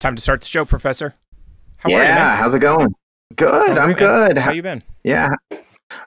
[0.00, 1.14] Time to start the show, Professor.
[1.78, 2.08] How yeah, are you?
[2.08, 2.36] Man?
[2.36, 2.94] How's it going?
[3.34, 3.78] Good.
[3.78, 4.38] I'm good.
[4.38, 4.82] How you been?
[5.02, 5.28] Yeah.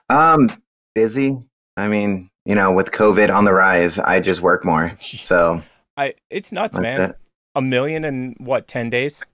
[0.08, 0.50] Um,
[0.94, 1.36] busy.
[1.76, 4.96] I mean, you know, with COVID on the rise, I just work more.
[5.00, 5.60] So
[5.98, 7.00] I it's nuts, man.
[7.10, 7.16] It.
[7.54, 9.26] A million in what, ten days?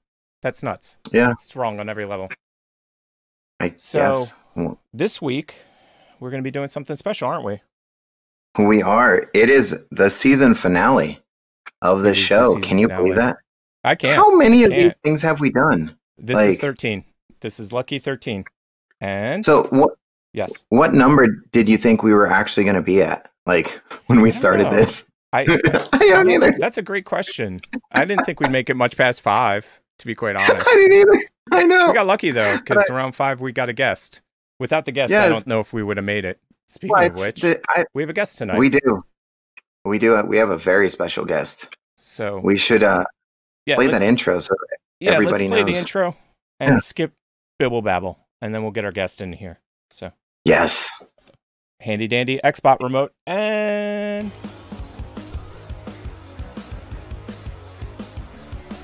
[0.43, 0.99] That's nuts.
[1.13, 1.31] Yeah.
[1.31, 2.29] It's wrong on every level.
[3.61, 4.77] I so guess.
[4.93, 5.55] this week
[6.19, 7.61] we're gonna be doing something special, aren't we?
[8.59, 9.31] We are.
[9.35, 11.21] It is the season finale
[11.81, 12.55] of the show.
[12.55, 13.03] The Can you finale.
[13.05, 13.37] believe that?
[13.85, 14.17] I can't.
[14.17, 15.97] How many of these things have we done?
[16.19, 17.05] This like, is 13.
[17.41, 18.45] This is lucky 13.
[19.01, 19.93] And so what?
[20.33, 20.65] Yes.
[20.69, 23.31] What number did you think we were actually going to be at?
[23.47, 25.09] Like when we started this?
[25.33, 25.43] I,
[25.93, 26.55] I don't either.
[26.59, 27.61] That's a great question.
[27.93, 30.53] I didn't think we'd make it much past five, to be quite honest.
[30.69, 31.25] I didn't either.
[31.51, 31.89] I know.
[31.89, 34.23] We got lucky though, because around five we got a guest.
[34.59, 35.25] Without the guest, yes.
[35.25, 36.41] I don't know if we would have made it.
[36.67, 38.59] Speaking well, of which, the, I, we have a guest tonight.
[38.59, 39.05] We do.
[39.85, 40.23] We do.
[40.25, 41.75] We have a very special guest.
[41.97, 43.05] So we should uh,
[43.69, 44.55] yeah, play that intro so
[44.99, 45.73] yeah, everybody let's play knows.
[45.73, 46.17] the intro
[46.59, 46.77] and yeah.
[46.79, 47.13] skip
[47.59, 49.61] Bibble Babble, and then we'll get our guest in here.
[49.91, 50.13] So
[50.45, 50.91] yes,
[51.81, 54.31] handy dandy Xbot remote and.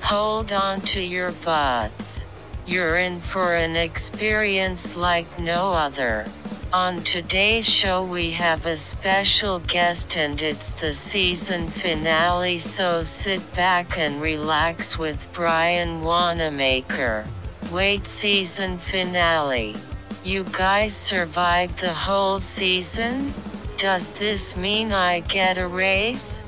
[0.01, 2.23] Hold on to your butts.
[2.67, 6.27] You're in for an experience like no other.
[6.75, 12.57] On today's show, we have a special guest, and it's the season finale.
[12.57, 17.23] So sit back and relax with Brian Wanamaker.
[17.71, 19.77] Wait, season finale.
[20.25, 23.33] You guys survived the whole season?
[23.77, 26.41] Does this mean I get a raise?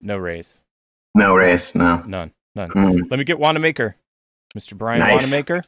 [0.00, 0.62] No raise.
[1.16, 2.04] No raise, no.
[2.06, 2.30] None.
[2.54, 2.70] None.
[2.70, 3.10] Mm.
[3.10, 3.96] Let me get Wanamaker.
[4.56, 4.78] Mr.
[4.78, 5.28] Brian nice.
[5.28, 5.64] Wanamaker.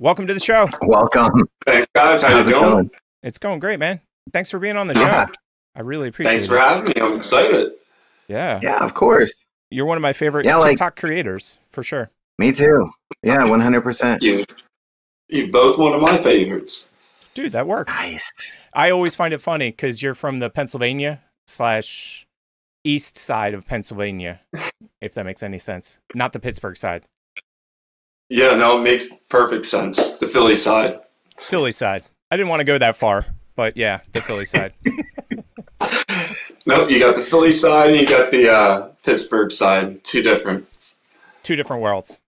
[0.00, 0.68] Welcome to the show.
[0.82, 1.48] Welcome.
[1.66, 2.22] Thanks, guys.
[2.22, 2.70] How How's you going?
[2.70, 2.90] going?
[3.22, 4.00] It's going great, man.
[4.32, 5.00] Thanks for being on the show.
[5.00, 5.26] Yeah.
[5.74, 6.48] I really appreciate Thanks it.
[6.48, 7.12] Thanks for having me.
[7.12, 7.72] I'm excited.
[8.28, 8.60] Yeah.
[8.62, 9.32] Yeah, of course.
[9.70, 12.10] You're one of my favorite yeah, TikTok like, creators, for sure.
[12.38, 12.90] Me too.
[13.22, 14.22] Yeah, 100%.
[14.22, 14.44] You,
[15.28, 16.90] you're both one of my favorites.
[17.34, 17.98] Dude, that works.
[18.00, 18.52] Nice.
[18.74, 22.26] I always find it funny because you're from the Pennsylvania slash
[22.84, 24.40] east side of Pennsylvania,
[25.00, 26.00] if that makes any sense.
[26.14, 27.04] Not the Pittsburgh side.
[28.28, 30.12] Yeah, no, it makes perfect sense.
[30.12, 31.00] The Philly side.
[31.38, 32.04] Philly side.
[32.30, 33.24] I didn't want to go that far,
[33.56, 34.74] but yeah, the Philly side.
[36.66, 40.04] nope, you got the Philly side and you got the uh, Pittsburgh side.
[40.04, 40.94] Two different.
[41.42, 42.20] Two different worlds.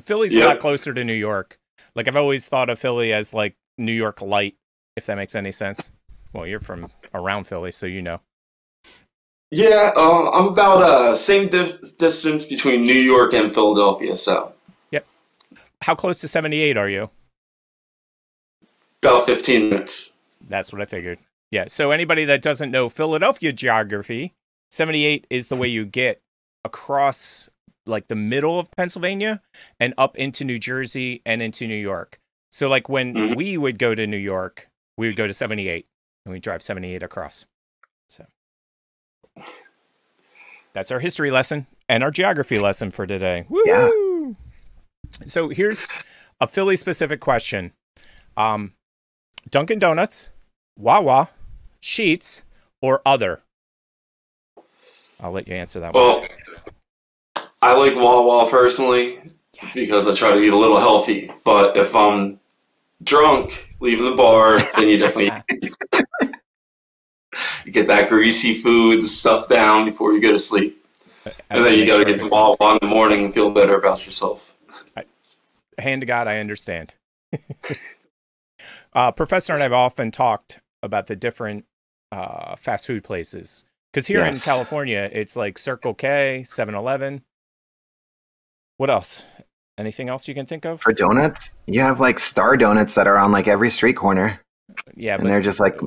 [0.00, 0.44] Philly's yep.
[0.44, 1.58] a lot closer to New York.
[1.94, 4.56] Like I've always thought of Philly as like New York light,
[4.96, 5.92] if that makes any sense.
[6.32, 8.20] Well, you're from around Philly, so you know.
[9.50, 14.53] Yeah, um, I'm about uh same dis- distance between New York and Philadelphia, so.
[15.84, 15.86] Yep.
[15.86, 17.10] How close to 78 are you?
[19.02, 20.14] About 15 minutes.
[20.48, 21.18] That's what I figured.
[21.50, 21.64] Yeah.
[21.68, 24.32] So anybody that doesn't know Philadelphia geography,
[24.70, 26.22] 78 is the way you get
[26.64, 27.50] across
[27.86, 29.42] like the middle of Pennsylvania
[29.78, 32.18] and up into New Jersey and into New York.
[32.50, 33.34] So like when mm-hmm.
[33.34, 35.86] we would go to New York, we would go to 78
[36.24, 37.44] and we drive 78 across.
[38.08, 38.24] So
[40.72, 43.44] that's our history lesson and our geography lesson for today.
[43.50, 43.62] Woo!
[43.66, 43.90] Yeah.
[45.26, 45.92] So here's
[46.40, 47.72] a Philly specific question.
[48.36, 48.72] Um,
[49.50, 50.30] Dunkin' Donuts,
[50.76, 51.30] Wawa,
[51.80, 52.42] Sheetz,
[52.80, 53.42] or other?
[55.20, 56.28] I'll let you answer that well, one.
[57.62, 59.20] I like Wawa personally
[59.62, 59.74] yes.
[59.74, 61.30] because I try to eat a little healthy.
[61.44, 62.40] But if I'm
[63.02, 65.32] drunk, leaving the bar, then you definitely
[67.64, 70.84] you get that greasy food, the stuff down before you go to sleep.
[71.48, 74.04] And then you got to get the on in the morning and feel better about
[74.04, 74.53] yourself.
[75.78, 76.94] Hand to God, I understand.
[78.92, 81.64] uh, Professor and I have often talked about the different
[82.12, 83.64] uh, fast food places.
[83.92, 84.36] Because here yes.
[84.36, 87.22] in California, it's like Circle K, 7 Eleven.
[88.76, 89.22] What else?
[89.78, 90.80] Anything else you can think of?
[90.80, 91.54] For donuts?
[91.66, 94.40] You have like star donuts that are on like every street corner.
[94.94, 95.78] Yeah, and they're just like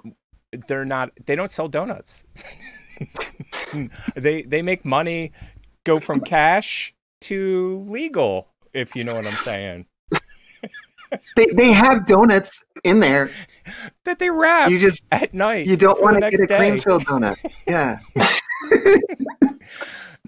[0.67, 2.25] they're not they don't sell donuts.
[4.15, 5.31] they they make money
[5.85, 9.85] go from cash to legal, if you know what I'm saying.
[11.35, 13.29] they they have donuts in there
[14.03, 15.67] that they wrap you just at night.
[15.67, 17.37] You don't want to get a cream filled donut.
[17.67, 17.99] Yeah.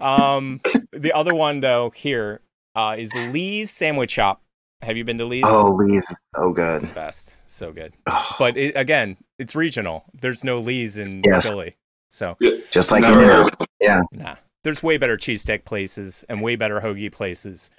[0.00, 0.60] um
[0.92, 2.40] the other one though here
[2.74, 4.42] uh, is Lee's Sandwich Shop.
[4.82, 5.44] Have you been to Lee's?
[5.46, 6.74] Oh, Lee's is so good.
[6.74, 7.38] It's the best.
[7.46, 7.94] So good.
[8.38, 10.04] but it, again, it's regional.
[10.18, 11.48] There's no Lee's in yes.
[11.48, 11.76] Philly.
[12.08, 12.36] So
[12.70, 13.50] just like Never.
[13.80, 14.00] yeah.
[14.12, 14.36] Nah.
[14.62, 17.70] There's way better cheesesteak places and way better hoagie places.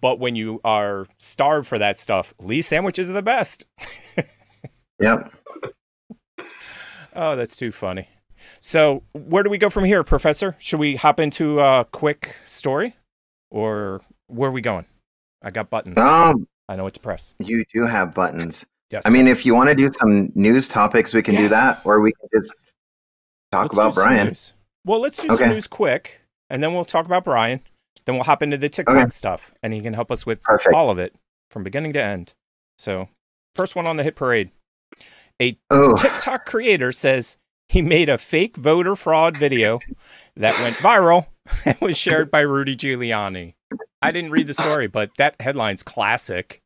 [0.00, 3.66] But when you are starved for that stuff, Lee sandwiches are the best.
[5.00, 5.30] yep.
[7.14, 8.08] Oh, that's too funny.
[8.60, 10.56] So, where do we go from here, Professor?
[10.58, 12.96] Should we hop into a quick story?
[13.54, 14.84] or where are we going?
[15.42, 15.96] I got buttons.
[15.96, 17.34] Um, I know what to press.
[17.38, 18.66] you do have buttons.
[18.90, 19.04] Yes.
[19.06, 22.00] I mean, if you want to do some news topics, we can do that, or
[22.00, 22.74] we can just
[23.50, 24.34] talk Let's about Brian.
[24.84, 26.20] Well, let's do some news quick,
[26.50, 27.60] and then we'll talk about Brian.
[28.06, 29.08] Then we'll hop into the TikTok Okay.
[29.10, 30.74] stuff, and he can help us with Perfect.
[30.74, 31.14] all of it
[31.50, 32.34] from beginning to end.
[32.78, 33.08] So,
[33.54, 34.50] first one on the hit parade.
[35.70, 37.38] Oh, TikTok creator says
[37.68, 39.80] he made a fake voter fraud video
[40.36, 41.26] that went viral
[41.64, 43.54] and was shared by Rudy Giuliani.
[44.00, 46.62] I didn't read the story, but that headline's classic.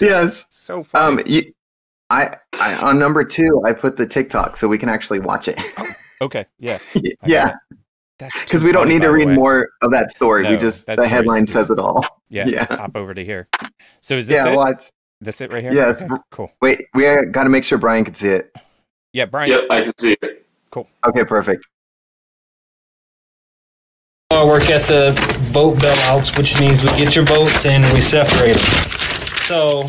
[0.00, 0.46] yes.
[0.50, 1.22] So funny.
[1.22, 1.52] Um, you,
[2.10, 5.58] I, I on number two, I put the TikTok so we can actually watch it.
[6.20, 6.78] okay, yeah,
[7.26, 7.52] yeah,
[8.22, 9.34] that's because we don't need to read way.
[9.34, 10.48] more of that story.
[10.48, 12.04] we just the headline says it all.
[12.30, 12.60] Yeah, Yeah.
[12.60, 13.46] let's hop over to here.
[14.00, 14.56] So is this Yeah, it?
[14.56, 14.90] watch.
[15.20, 15.72] This it right here?
[15.74, 16.00] Yes.
[16.00, 16.50] Okay, cool.
[16.62, 18.54] Wait, we got to make sure Brian can see it.
[19.12, 19.50] Yeah, Brian.
[19.50, 20.46] Yep, I can see it.
[20.70, 20.88] Cool.
[21.06, 21.66] Okay, perfect.
[24.30, 25.12] I work at the
[25.52, 28.88] boat bailouts, which means we get your boats and we separate them.
[29.46, 29.82] So,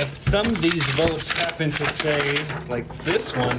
[0.00, 3.56] if some of these votes happen to say, like this one,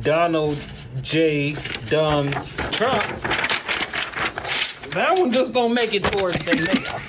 [0.00, 0.58] Donald
[1.02, 1.52] J.
[1.88, 2.30] Dumb
[2.72, 3.02] Trump,
[4.92, 7.00] that one just don't make it towards the mail.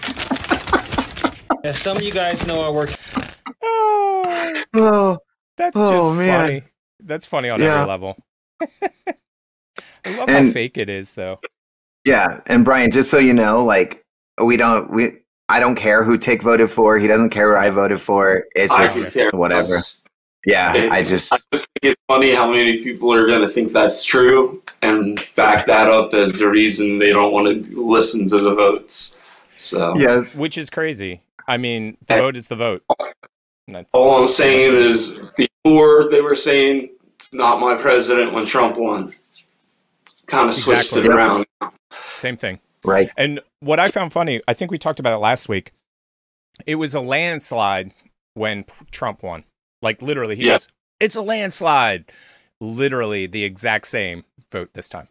[1.64, 2.92] As some of you guys know, I work
[3.64, 5.18] Oh, Oh,
[5.58, 6.40] that's Oh, just man.
[6.40, 6.62] funny.
[7.02, 7.76] That's funny on Yeah.
[7.82, 8.18] every level.
[8.62, 8.68] I
[10.18, 11.40] love how And- fake it is, though.
[12.06, 14.04] yeah, and Brian, just so you know, like
[14.44, 15.14] we don't we.
[15.50, 17.00] I don't care who Tick voted for.
[17.00, 18.44] He doesn't care what I voted for.
[18.54, 18.98] It's just
[19.34, 19.76] whatever.
[20.46, 23.72] Yeah, I just I just think it's funny how many people are going to think
[23.72, 28.38] that's true and back that up as the reason they don't want to listen to
[28.40, 29.18] the votes.
[29.58, 30.38] So yes.
[30.38, 31.22] Which is crazy.
[31.48, 32.20] I mean, the Eh.
[32.20, 32.84] vote is the vote.
[33.68, 38.78] That's, all I'm saying is before they were saying it's not my president when Trump
[38.78, 39.12] won.
[40.04, 41.10] It's Kind of switched Exactly.
[41.10, 41.46] it around.
[41.92, 42.60] same thing.
[42.84, 43.10] Right.
[43.18, 45.72] And what I found funny, I think we talked about it last week.
[46.66, 47.94] It was a landslide
[48.34, 49.44] when Trump won.
[49.82, 50.54] Like literally, he Yeah.
[50.54, 50.68] goes,
[51.00, 52.12] "It's a landslide."
[52.60, 55.08] Literally the exact same vote this time.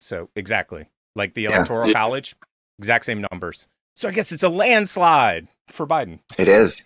[0.00, 1.56] So exactly like the Yeah.
[1.56, 2.34] electoral college,
[2.78, 3.68] exact same numbers.
[3.94, 6.20] So I guess it's a landslide for Biden.
[6.38, 6.82] It is.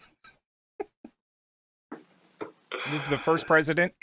[2.91, 3.95] This is the first president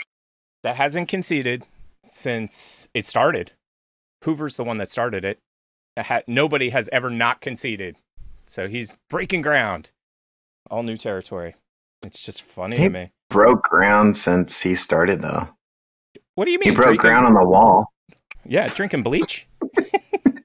[0.63, 1.65] that hasn't conceded
[2.03, 3.53] since it started.
[4.24, 5.39] Hoover's the one that started it.
[6.27, 7.97] Nobody has ever not conceded.
[8.45, 9.91] So he's breaking ground.
[10.69, 11.56] All new territory.
[12.03, 13.12] It's just funny to me.
[13.29, 15.49] Broke ground since he started, though.
[16.35, 16.69] What do you mean?
[16.69, 17.91] He broke drinking- ground on the wall.
[18.45, 19.47] Yeah, drinking bleach.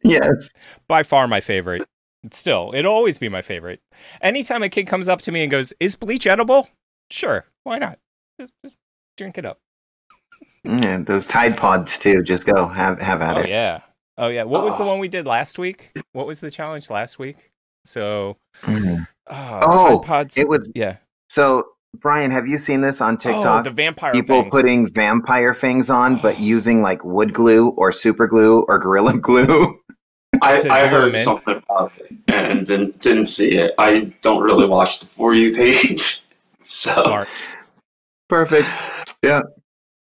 [0.07, 0.51] Yes.
[0.87, 1.89] By far my favorite.
[2.31, 3.81] Still, it'll always be my favorite.
[4.21, 6.69] Anytime a kid comes up to me and goes, "Is bleach edible?"
[7.11, 7.99] Sure, why not?
[8.39, 8.77] Just, just
[9.17, 9.61] drink it up.
[10.63, 12.23] Yeah, those Tide Pods too.
[12.23, 13.49] Just go have have at Oh it.
[13.49, 13.81] yeah.
[14.19, 14.43] Oh yeah.
[14.43, 14.89] What was the Oh.
[14.89, 15.93] one we did last week?
[16.13, 17.51] What was the challenge last week?
[17.87, 19.07] So, Mhm.
[19.29, 20.37] oh, Oh, Tide Pods.
[20.39, 20.97] It was yeah.
[21.31, 21.65] so.
[22.01, 23.35] Brian, have you seen this on TikTok?
[23.37, 23.65] Oh, TikTok?
[23.65, 24.51] the vampire People things.
[24.51, 26.41] putting vampire things on, but Oh.
[26.41, 29.79] using like wood glue or super glue or gorilla glue.
[30.43, 31.21] I, I heard in.
[31.21, 33.75] something about it and didn't didn't see it.
[33.79, 36.23] I don't really watch the for you page,
[36.65, 37.29] so Smart.
[38.29, 38.67] Perfect.
[39.23, 39.43] Yeah.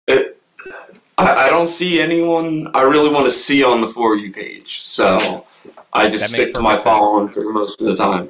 [0.07, 0.41] it,
[1.17, 4.81] I, I don't see anyone I really want to see on the for you page.
[4.81, 5.45] So
[5.93, 6.95] I just That stick to my perfect sense.
[6.95, 8.29] following for most of the time.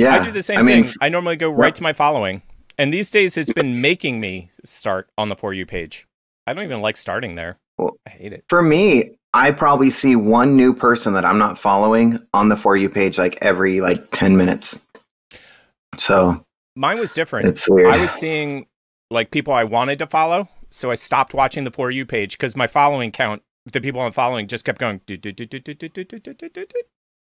[0.00, 0.14] Yeah.
[0.14, 0.94] I do the same I mean, thing.
[1.00, 2.42] I normally go right to my following.
[2.78, 6.06] And these days it's been making me start on the for you page.
[6.46, 7.58] I don't even like starting there.
[7.76, 8.44] Well, I hate it.
[8.48, 12.76] For me, I probably see one new person that I'm not following on the for
[12.76, 14.78] you page like every like 10 minutes.
[15.98, 16.42] So
[16.76, 17.48] mine was different.
[17.48, 17.92] It's weird.
[17.92, 18.66] I was seeing
[19.10, 22.56] like people I wanted to follow, so I stopped watching the for you page cuz
[22.56, 25.00] my following count, the people I'm following just kept going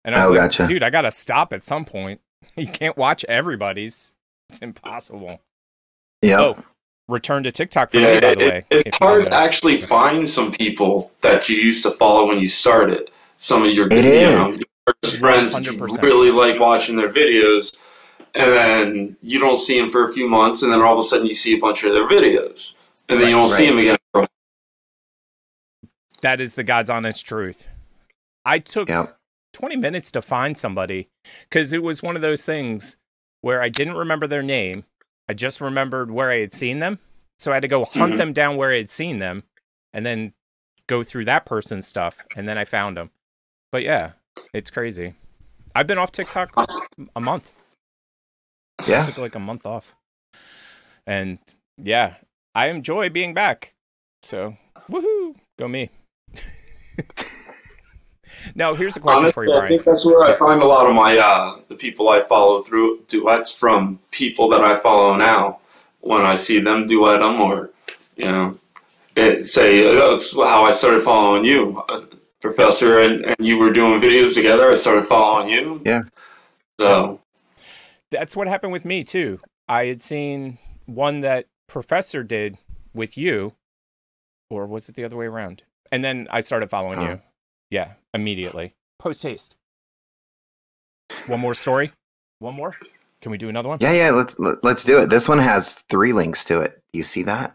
[0.05, 2.21] and I was like, dude, I got to stop at some point.
[2.57, 4.15] You can't watch everybody's.
[4.49, 5.41] It's impossible.
[6.23, 6.41] yeah.
[6.41, 6.57] Oh,
[7.09, 8.59] return to TikTok for Yeah, me, by it, the way.
[8.71, 12.27] it- if it's you hard to actually find some people that you used to follow
[12.29, 13.11] when you started.
[13.37, 14.29] Some of your It you is.
[14.31, 16.03] know, your friends that you 100%.
[16.03, 17.77] really like watching their videos,
[18.35, 21.03] and then you don't see them for a few months, and then all of a
[21.03, 23.97] sudden you see a bunch of their videos, and then you don't see them again.
[24.13, 24.27] For a
[26.23, 27.69] That is the God's honest truth.
[28.45, 29.17] I took Yep.
[29.53, 31.09] 20 minutes to find somebody
[31.49, 32.97] because it was one of those things
[33.41, 34.85] where I didn't remember their name.
[35.29, 36.99] I just remembered where I had seen them.
[37.39, 38.19] So I had to go hunt Mhm.
[38.19, 39.43] them down where I had seen them
[39.93, 40.33] and then
[40.87, 42.25] go through that person's stuff.
[42.37, 43.11] And then I found them.
[43.73, 44.13] But yeah,
[44.53, 45.15] it's crazy.
[45.75, 46.53] I've been off TikTok
[47.17, 47.53] a month.
[48.87, 49.05] Yeah.
[49.05, 49.95] took like a month off.
[51.07, 51.39] And
[51.77, 52.15] yeah,
[52.55, 53.75] I enjoy being back.
[54.23, 54.57] So
[54.89, 55.91] woohoo, go me.
[58.55, 60.87] Now, here's a question for you, Honestly, I think that's where I find a lot
[60.87, 65.59] of my uh, the people I follow through duets from people that I follow now.
[66.01, 67.71] When I see them duet them, or
[68.17, 68.59] you know,
[69.17, 72.03] it, say uh, that's how I started following you, uh,
[72.41, 74.71] Professor, and, and you were doing videos together.
[74.71, 75.81] I started following you.
[75.85, 76.03] Yeah.
[76.79, 77.21] So
[78.11, 79.41] That's what happened with me too.
[79.69, 82.59] I had seen one that Professor did
[82.93, 83.55] with you,
[84.51, 85.63] or was it the other way around?
[85.91, 87.03] And then I started following Oh.
[87.09, 87.21] you.
[87.75, 88.73] Yeah, immediately.
[89.01, 89.57] Post haste.
[91.27, 91.91] One more story.
[92.39, 92.77] One more.
[93.21, 93.79] Can we do another one?
[93.81, 94.11] Yeah, yeah.
[94.13, 95.11] Let's let, let's do it.
[95.11, 96.81] This one has three links to it.
[96.93, 97.53] You see that?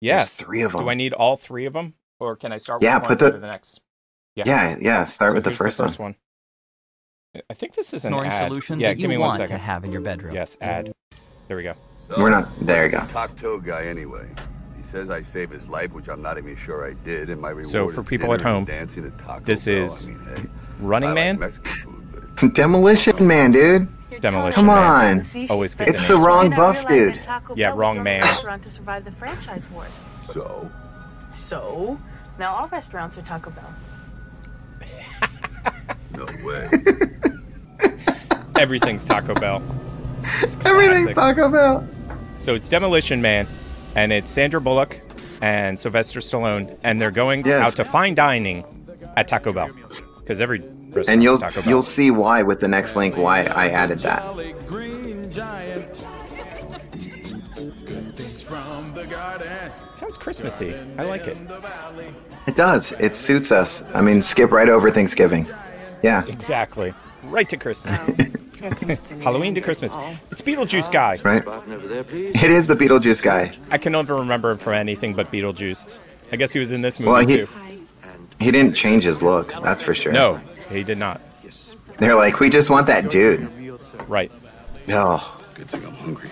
[0.00, 0.38] Yes.
[0.38, 0.82] There's three of them.
[0.82, 2.82] Do I need all three of them, or can I start?
[2.82, 3.80] Yeah, with one put the- the next.
[4.34, 4.76] yeah, yeah.
[4.80, 6.16] yeah Start So with the here's first, one.
[7.36, 7.42] one.
[7.48, 8.48] I think this is an snoring ad.
[8.48, 10.34] solution yeah, that give you me one want to have in your bedroom.
[10.34, 10.92] Yes, ad.
[11.46, 11.74] There we go.
[12.18, 12.48] We're not.
[12.66, 13.06] There you go.
[13.12, 14.26] Cocktail guy anyway.
[14.90, 17.50] He says I saved his life, which I'm not even sure I did, and my
[17.50, 19.74] reward So, for is people at home, and dancing at Taco this Bell.
[19.84, 20.46] is I mean, hey,
[20.80, 21.38] Running I Man.
[21.38, 23.86] Like food, Demolition Man, dude.
[24.20, 25.20] Demolition Come Man.
[25.20, 25.46] on.
[25.48, 27.24] Always get It's the the wrong buff dude.
[27.54, 28.22] Yeah, wrong man.
[28.22, 30.02] Restaurant to survive the franchise wars.
[30.26, 30.68] so
[31.30, 31.96] So
[32.36, 33.72] now all restaurants are Taco Bell.
[36.16, 36.68] no way.
[38.58, 39.62] Everything's Taco Bell.
[40.64, 41.14] Everything's.
[41.14, 41.86] Taco Bell.
[42.40, 43.46] So it's Demolition Man,
[43.96, 45.00] and it's Sandra Bullock
[45.42, 47.62] and Sylvester Stallone, and they're going Yes.
[47.62, 48.64] out to fine dining
[49.16, 49.70] at Taco Bell
[50.18, 50.62] because every
[51.08, 51.68] And you'll is Taco Bell.
[51.70, 54.22] you'll see why with the next link why I added that.
[59.90, 60.74] sounds Christmassy.
[60.98, 61.36] I like it.
[62.46, 62.92] It does.
[62.98, 63.82] It suits us.
[63.94, 65.46] I mean, skip right over Thanksgiving.
[66.02, 66.94] Yeah, Exactly.
[67.24, 68.08] Right to Christmas.
[69.22, 69.96] Halloween to Christmas.
[70.30, 71.16] It's Beetlejuice guy.
[71.24, 71.42] right.
[72.12, 73.52] It is the Beetlejuice guy.
[73.70, 75.98] I can never remember him from anything but Beetlejuice.
[76.32, 77.48] I guess he was in this movie Well, he too.
[78.38, 79.52] he didn't change his look.
[79.62, 80.12] That's for sure.
[80.12, 80.40] No,
[80.70, 81.20] he did not.
[81.98, 83.50] They're like, we just want that dude.
[84.08, 84.30] Right.
[84.88, 86.30] Oh, Good thing I'm hungry.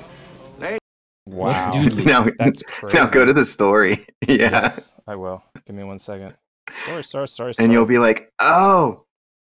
[1.27, 1.71] Wow.
[1.73, 2.63] Dude, now That's
[2.95, 4.07] now go to the story.
[4.27, 5.43] Yeah, Yes, I will.
[5.67, 6.35] Give me one second.
[6.69, 7.65] Story, story, story, story.
[7.65, 9.05] and you'll be like, oh,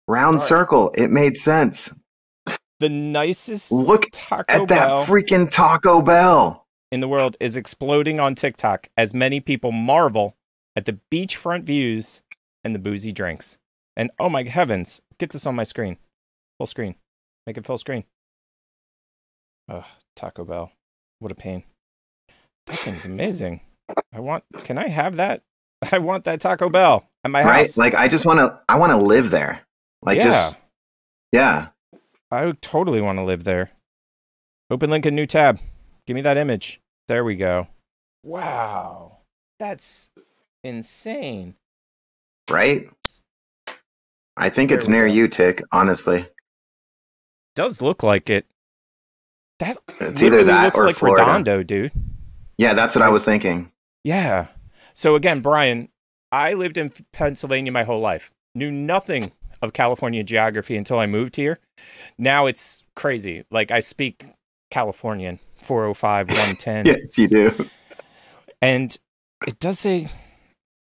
[0.08, 0.60] round Sorry.
[0.60, 0.92] circle.
[0.96, 1.92] It made sense.
[2.82, 6.66] The nicest Look Taco At that Bell freaking Taco Bell.
[6.90, 10.36] in the world is exploding on TikTok as many people marvel
[10.76, 12.22] at the beachfront views
[12.64, 13.58] and the boozy drinks.
[13.96, 15.96] And oh my heavens, get this on my screen.
[16.58, 16.96] Full screen.
[17.46, 18.04] Make it full screen.
[19.68, 19.84] Ugh,
[20.16, 20.72] Taco Bell.
[21.20, 21.62] What a pain.
[22.66, 23.60] That thing's amazing.
[24.12, 25.42] I want can I have that?
[25.92, 27.58] I want that Taco Bell at my Right?
[27.58, 27.76] house.
[27.78, 28.58] Like I just want to.
[28.68, 29.62] I want to live there.
[30.02, 30.24] Like yeah.
[30.24, 30.56] just
[31.32, 31.68] yeah.
[32.32, 33.72] I would totally want to live there.
[34.70, 35.60] Open link in new tab.
[36.06, 36.80] Give me that image.
[37.06, 37.68] There we go.
[38.24, 39.18] Wow.
[39.58, 40.08] That's
[40.64, 41.54] insane.
[42.50, 42.88] Right.
[44.36, 45.12] I think There it's near go.
[45.12, 45.62] you, Tick.
[45.72, 46.26] Honestly,
[47.54, 48.46] Does look like it.
[49.58, 51.22] That It's either that looks or like Florida.
[51.22, 51.92] Redondo, dude.
[52.56, 53.70] yeah, that's what I was thinking.
[54.04, 54.46] Yeah.
[54.94, 55.88] So again, Brian,
[56.32, 58.32] I lived in Pennsylvania my whole life.
[58.54, 59.32] Knew nothing
[59.62, 61.58] of California geography until I moved here.
[62.18, 63.44] Now it's crazy.
[63.50, 64.26] Like I speak
[64.70, 66.86] Californian, 405, 110.
[66.86, 67.68] Yes, you do.
[68.60, 68.96] And
[69.46, 70.08] it does say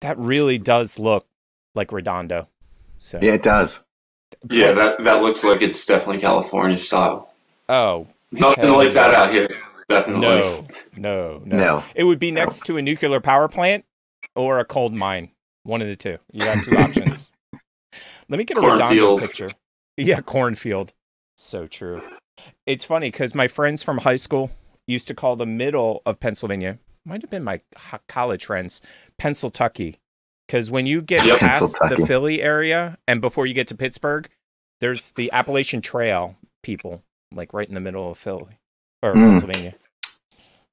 [0.00, 1.26] that really does look
[1.74, 2.48] like Redondo.
[2.98, 3.80] So Yeah, it does.
[4.50, 7.32] Yeah, that that looks like it's definitely California style.
[7.68, 9.48] Oh Nothing hell like that out here.
[9.88, 10.20] Definitely.
[10.20, 11.84] No, no, no, No.
[11.94, 13.84] It would be next to a nuclear power plant
[14.36, 15.30] or a cold mine.
[15.64, 16.18] One of the two.
[16.32, 17.32] You got two options.
[18.30, 19.20] Let me get a Redondo Cornfield.
[19.20, 19.50] picture.
[19.96, 20.92] Yeah, cornfield.
[21.36, 22.00] So true.
[22.64, 24.50] It's funny because my friends from high school
[24.86, 27.60] used to call the middle of Pennsylvania, might have been my
[28.08, 28.80] college friends,
[29.20, 29.96] Pennsyltucky.
[30.46, 31.38] Because when you get Yep.
[31.40, 34.28] past the Philly area and before you get to Pittsburgh,
[34.80, 38.58] there's the Appalachian Trail people, like right in the middle of Philly
[39.02, 39.28] or Mm.
[39.30, 39.74] Pennsylvania.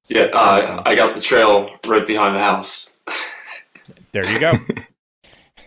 [0.08, 2.92] Yeah, uh, I got the trail right behind the house.
[4.12, 4.52] There you go.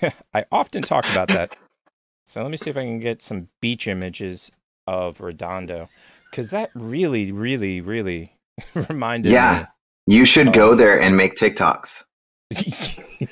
[0.33, 1.55] I often talk about that.
[2.31, 4.53] So let me see if I can get some beach images
[4.87, 5.89] of Redondo.
[6.29, 8.37] Because that really, really, really
[8.87, 9.33] reminded me.
[9.33, 9.65] Yeah.
[10.07, 12.05] You should go there and make TikToks.
[12.51, 12.57] me.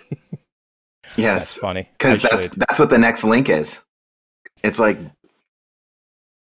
[1.06, 1.88] That's Yes, funny.
[1.98, 2.54] because that's should.
[2.58, 3.80] that's what the next link is.
[4.64, 4.98] It's like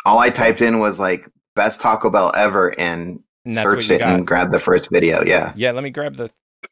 [0.07, 4.09] all I typed in was like best Taco Bell ever and, And searched it got.
[4.15, 5.23] and grabbed the first video.
[5.23, 5.53] Yeah.
[5.55, 6.31] Yeah, let me grab the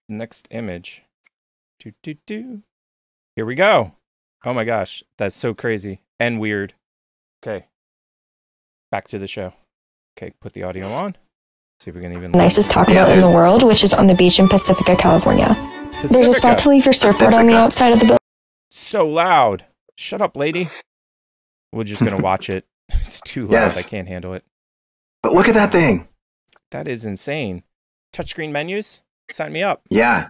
[0.08, 1.02] next image.
[1.80, 2.62] Do, do, do.
[3.36, 3.92] Here we go.
[4.46, 5.02] Oh my gosh.
[5.18, 6.72] That's so crazy and weird.
[7.42, 7.66] Okay.
[8.92, 9.52] Back to the show.
[10.16, 11.16] Okay, put the audio on.
[11.80, 12.30] See if we can even.
[12.30, 15.54] nicest Taco Yeah, in the world, which is on the beach in Pacifica, California.
[16.00, 18.18] There's a spot to leave your surfboard on the outside of the building.
[18.70, 19.66] So loud.
[19.98, 20.68] Shut up, lady.
[21.72, 22.64] We're just gonna watch it.
[22.88, 23.52] It's too loud.
[23.52, 23.78] Yes.
[23.78, 24.44] I can't handle it.
[25.22, 26.06] But look at that thing.
[26.70, 27.64] That is insane.
[28.14, 29.02] Touchscreen menus?
[29.28, 29.82] Sign me up.
[29.90, 30.28] Yeah.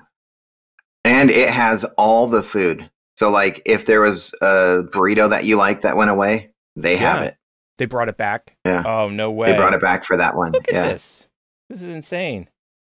[1.04, 2.90] And it has all the food.
[3.16, 7.22] So like if there was a burrito that you liked that went away, they have
[7.22, 7.36] it.
[7.78, 8.56] They brought it back.
[8.64, 8.82] Yeah.
[8.86, 9.50] Oh no way.
[9.50, 10.52] They brought it back for that one.
[10.52, 10.88] Look at yeah.
[10.88, 11.28] this.
[11.68, 12.48] This is insane.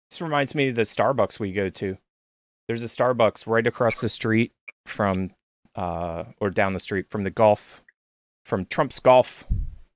[0.10, 1.98] This reminds me of the Starbucks we go to.
[2.67, 4.51] There's a Starbucks right across the street
[4.86, 5.32] from
[5.75, 7.84] uh or down the street from the golf
[8.46, 9.46] from Trump's Golf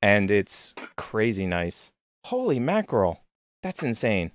[0.01, 1.91] and it's crazy nice.
[2.25, 3.23] Holy mackerel.
[3.63, 4.31] That's insane.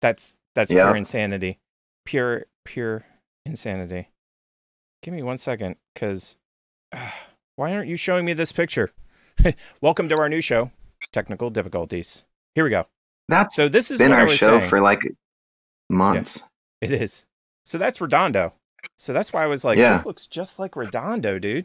[0.00, 0.84] That's that's Yeah.
[0.86, 1.58] pure insanity.
[2.04, 3.04] Pure pure
[3.46, 4.08] insanity.
[5.08, 6.36] Give me one second cuz
[7.56, 8.90] why aren't you showing me this picture?
[9.80, 10.70] Welcome to our new show,
[11.12, 12.26] Technical Difficulties.
[12.54, 12.84] Here we go.
[13.26, 14.68] That's So this is been our show saying.
[14.68, 15.00] for like
[15.88, 16.44] months.
[16.82, 17.24] It is.
[17.64, 18.52] So that's Redondo.
[18.98, 19.94] So that's why I was like, Yeah.
[19.94, 21.64] this looks just like Redondo, dude.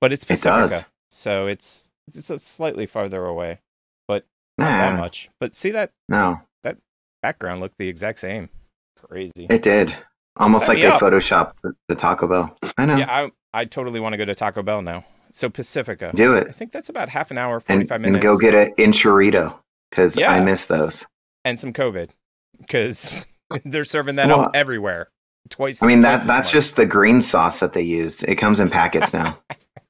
[0.00, 0.84] But it's It does.
[1.08, 3.60] So it's it's a slightly farther away.
[4.08, 4.26] But
[4.58, 5.30] not that much.
[5.38, 6.78] But see that no, that
[7.22, 8.48] background looked the exact same.
[8.96, 9.46] Crazy.
[9.48, 9.94] it did.
[10.36, 11.00] Almost like they up.
[11.00, 12.56] photoshopped the, the Taco Bell.
[12.78, 12.96] I know.
[12.96, 15.04] Yeah, I I totally want to go to Taco Bell now.
[15.30, 16.10] So Pacifica.
[16.14, 16.46] Do it.
[16.48, 18.22] I think that's about half an hour, forty five and, five and minutes.
[18.24, 19.54] go get an enchilada
[19.90, 20.30] because Yeah.
[20.32, 21.06] I miss those.
[21.44, 22.10] and some COVID.
[22.58, 23.26] Because
[23.64, 25.10] they're serving that Well, up everywhere.
[25.50, 26.52] Twice I mean twice that that's much.
[26.52, 28.22] just the green sauce that they used.
[28.24, 29.38] It comes in packets now.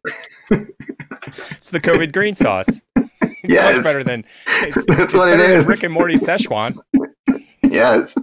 [0.50, 2.82] it's the COVID green sauce.
[2.96, 3.08] It's
[3.44, 3.76] Yes.
[3.76, 5.66] much better than it's, That's it's what it is.
[5.66, 6.76] Rick and Morty Szechuan.
[7.62, 8.16] yes.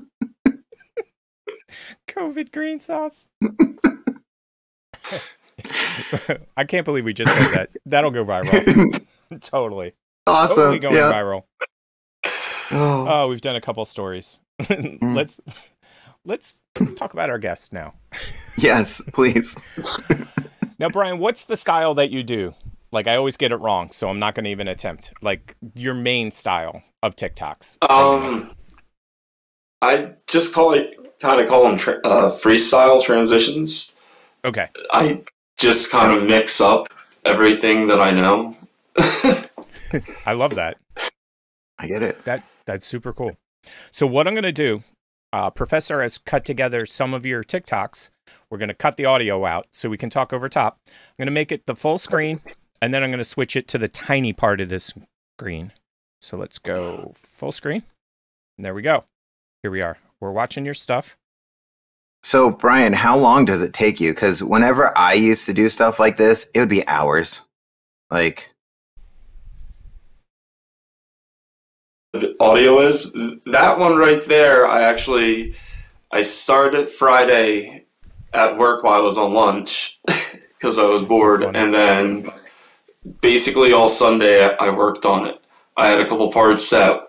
[2.19, 3.27] COVID green sauce.
[6.57, 7.69] I can't believe we just said that.
[7.85, 9.05] That'll go viral.
[9.41, 9.93] totally.
[10.27, 10.55] awesome.
[10.55, 11.11] Totally going yeah.
[11.11, 11.43] viral.
[12.71, 14.39] Oh, Oh, we've done a couple stories.
[14.61, 15.15] Mm.
[15.15, 15.39] let's
[16.25, 16.61] let's
[16.95, 17.93] talk about our guest now.
[18.57, 19.57] yes, please.
[20.79, 22.55] Now, Brian, what's the style that you do?
[22.93, 25.13] Like I always get it wrong, so I'm not going to even attempt.
[25.21, 27.79] Like your main style of TikToks.
[27.89, 28.48] Um,
[29.81, 33.94] I just call it kind of call them tra- uh, freestyle transitions.
[34.46, 34.70] Okay.
[34.92, 35.22] I
[35.58, 36.88] just kind of mix up
[37.25, 38.55] everything that I know.
[40.25, 40.77] I love that.
[41.77, 42.24] I get it.
[42.25, 43.38] That that's super cool.
[43.92, 44.84] So what I'm going to do,
[45.34, 48.10] uh, Professor has cut together some of your TikToks.
[48.50, 50.79] We're going to cut the audio out so we can talk over top.
[50.88, 52.42] I'm going to make it the full screen,
[52.82, 54.94] and then I'm going to switch it to the tiny part of this
[55.38, 55.74] screen.
[56.22, 57.84] So let's go full screen.
[58.58, 59.05] And there we go.
[59.64, 59.98] Here we are.
[60.22, 61.18] We're watching your stuff.
[62.24, 64.14] So, Brian, how long does it take you?
[64.14, 67.42] Because whenever I used to do stuff like this, it would be hours.
[68.12, 68.50] Like,
[72.14, 73.14] The audio is
[73.46, 74.66] that one right there.
[74.68, 75.55] I actually
[76.12, 77.86] I started Friday
[78.34, 81.58] at work while I was on lunch because I was so bored, funny.
[81.60, 82.29] and then
[83.22, 85.40] basically all Sunday I I worked on it.
[85.77, 87.01] I had a couple parts that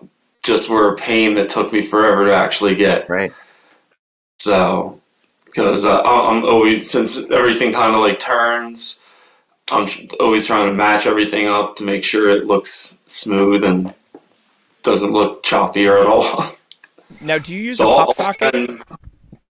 [0.51, 3.09] just were a pain that took me forever to actually get.
[3.09, 3.33] right?
[4.41, 5.01] So,
[5.47, 8.99] because uh, I'm always since everything kind of like turns,
[9.71, 9.87] I'm
[10.19, 13.95] always trying to match everything up to make sure it looks smooth and
[14.83, 16.45] doesn't look choppier at all.
[17.23, 18.39] Now, do you use so a I'll pop socket?
[18.39, 18.83] spend-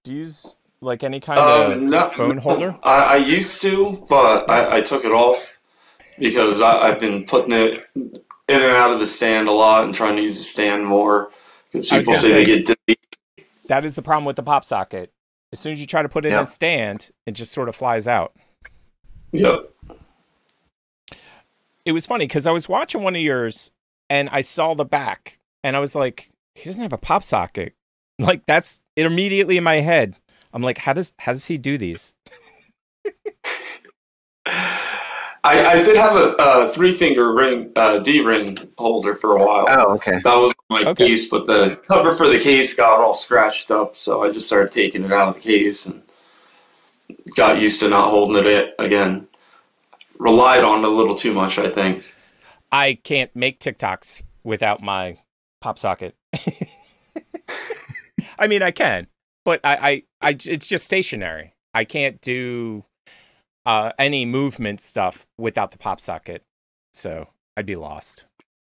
[0.03, 2.75] Do you use like any kind of um, no, phone holder?
[2.83, 5.59] I, I used to, but I, I took it off
[6.19, 7.87] because I, I've been putting it
[8.51, 11.31] in and out of the stand a lot and trying to use the stand more.
[11.71, 12.99] Because people gonna say they get dizzy.
[13.69, 15.13] That is the problem with the pop socket.
[15.53, 17.77] As soon as you try to put it in a stand, it just sort of
[17.77, 18.35] flies out.
[19.33, 19.73] Yep.
[21.85, 23.71] It was funny because I was watching one of yours
[24.09, 27.75] and I saw the back and I was like, he doesn't have a pop socket.
[28.21, 30.15] Like that's it immediately in my head.
[30.53, 32.13] I'm like, how does how does he do these?
[35.43, 39.39] I, I did have a, a three finger ring, uh, D ring holder for a
[39.39, 39.67] while.
[39.69, 40.21] Oh, okay.
[40.23, 41.09] That was my Okay.
[41.09, 44.71] case, but the cover for the case got all scratched up, so I just started
[44.71, 46.03] taking it out of the case and
[47.37, 49.27] got used to not holding it again.
[50.19, 52.13] Relied on it a little too much, I think.
[52.71, 55.17] I can't make TikToks without my
[55.63, 56.15] pop socket.
[58.39, 59.07] I mean, I can,
[59.45, 61.55] but I, I, I, it's just stationary.
[61.73, 62.85] I can't do
[63.71, 66.43] uh, any movement stuff without the pop socket,
[66.93, 68.27] so I'd be lost.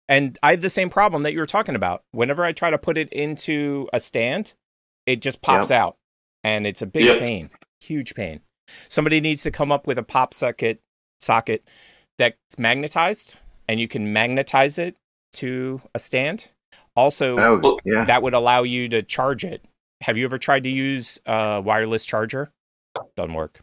[0.10, 2.02] And I have the same problem that you were talking about.
[2.14, 4.56] Whenever I try to put it into a stand,
[5.06, 5.98] it just pops out,
[6.44, 7.20] and it's a big Yep.
[7.20, 7.50] pain,
[7.82, 8.42] huge pain.
[8.90, 10.80] Somebody needs to come up with a pop socket
[11.20, 11.68] socket
[12.18, 13.36] that's magnetized,
[13.68, 14.96] and you can magnetize it
[15.34, 16.54] to a stand.
[16.96, 18.06] Also, Oh, yeah.
[18.06, 19.64] that would allow you to charge it.
[20.02, 22.50] Have you ever tried to use a wireless charger?
[23.16, 23.60] Doesn't work.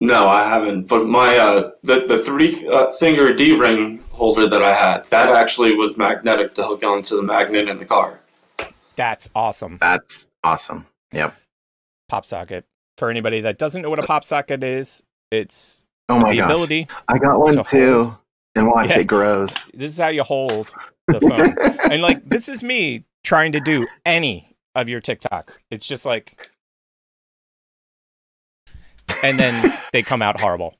[0.00, 0.88] No, I haven't.
[0.88, 5.28] But my uh, the the three uh, finger D ring holder that I had that
[5.28, 8.20] actually was magnetic to hook onto the magnet in the car.
[8.96, 9.78] That's awesome.
[9.80, 10.86] That's awesome.
[11.12, 11.34] Yep.
[12.08, 12.64] Pop socket.
[12.98, 16.44] For anybody that doesn't know what a pop socket is, it's Oh my the gosh.
[16.46, 16.88] ability.
[17.08, 18.04] I got one to too.
[18.04, 18.14] hold.
[18.56, 18.98] And watch Yeah.
[19.00, 19.54] it grows.
[19.74, 20.74] This is how you hold
[21.08, 21.56] the phone.
[21.90, 25.58] and like this is me trying to do any of your TikToks.
[25.70, 26.50] It's just like
[29.22, 30.76] and then they come out horrible.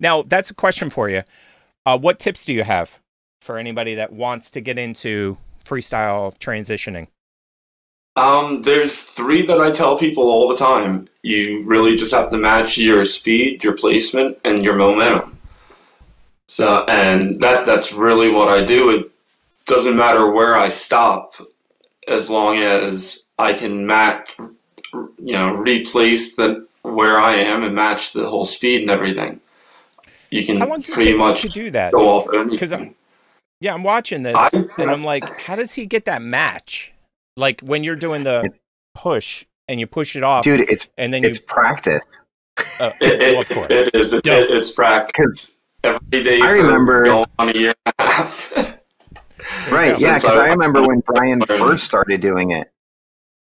[0.00, 1.22] now, that's a question for you.
[1.86, 3.00] Uh, what tips do you have
[3.40, 7.08] for anybody that wants to get into freestyle transitioning?
[8.16, 11.08] Um, there's three that I tell people all the time.
[11.22, 15.36] You really just have to match your speed, your placement, and your momentum.
[16.46, 18.90] So, and that that's really what I do.
[18.90, 19.10] It
[19.66, 21.32] doesn't matter where I stop,
[22.06, 24.36] as long as I can match,
[25.18, 29.40] you know, replace the where I am and match the whole speed and everything.
[30.30, 31.92] You can How long does it pretty take much to do that?
[31.92, 32.72] go off Because.
[32.72, 32.94] I'm,
[33.60, 36.92] yeah, I'm watching this I- and I'm like, how does he get that match?
[37.36, 38.50] Like when you're doing the
[38.94, 42.04] push and you push it off, Dude, it's and then you, it's practice.
[42.80, 44.12] uh, It, well, of course, it is.
[44.12, 45.12] It, it's practice.
[45.16, 45.52] Because
[46.12, 48.52] Every day I remember- going on a year and a half.
[49.70, 52.70] Right, yeah, because I- I remember when Brian first started doing it.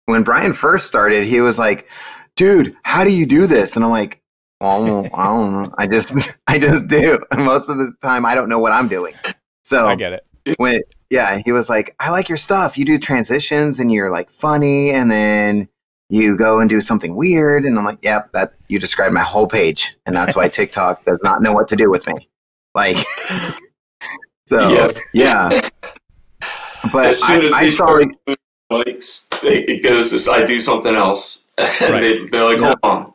[0.07, 1.88] When Brian first started, he was like,
[2.37, 4.21] "Dude, how do you do this?" And I'm like,
[4.61, 5.75] "Oh, I don't know.
[5.79, 6.14] I just,
[6.47, 9.14] I just do." And most of the time, I don't know what I'm doing.
[9.64, 10.25] So I get it.
[10.59, 12.79] when, yeah, he was like, "I like your stuff.
[12.79, 15.69] You do transitions, and you're like funny, and then
[16.09, 19.49] you go and do something weird." And I'm like, "Yep, that you described my whole
[19.49, 22.29] page, and that's why TikTok does not know what to do with me."
[22.77, 22.97] Like,
[24.47, 24.92] so Yeah.
[25.51, 25.69] yeah.
[26.92, 28.37] But as soon I, as I they saw start doing
[28.71, 32.01] likes, it, it goes to I do something else, and Right.
[32.01, 33.12] they, they're like, hold on.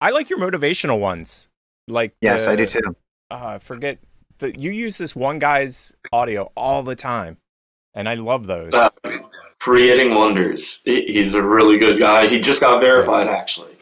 [0.00, 1.48] I like your motivational ones.
[1.88, 2.96] Like yes, the- I do too.
[3.30, 3.98] Uh, forget
[4.38, 7.38] that you use this one guy's audio all the time,
[7.94, 8.72] and I love those.
[8.74, 8.90] Uh,
[9.60, 10.82] creating wonders.
[10.84, 12.26] He, he's a really good guy.
[12.28, 13.72] He just got verified, actually.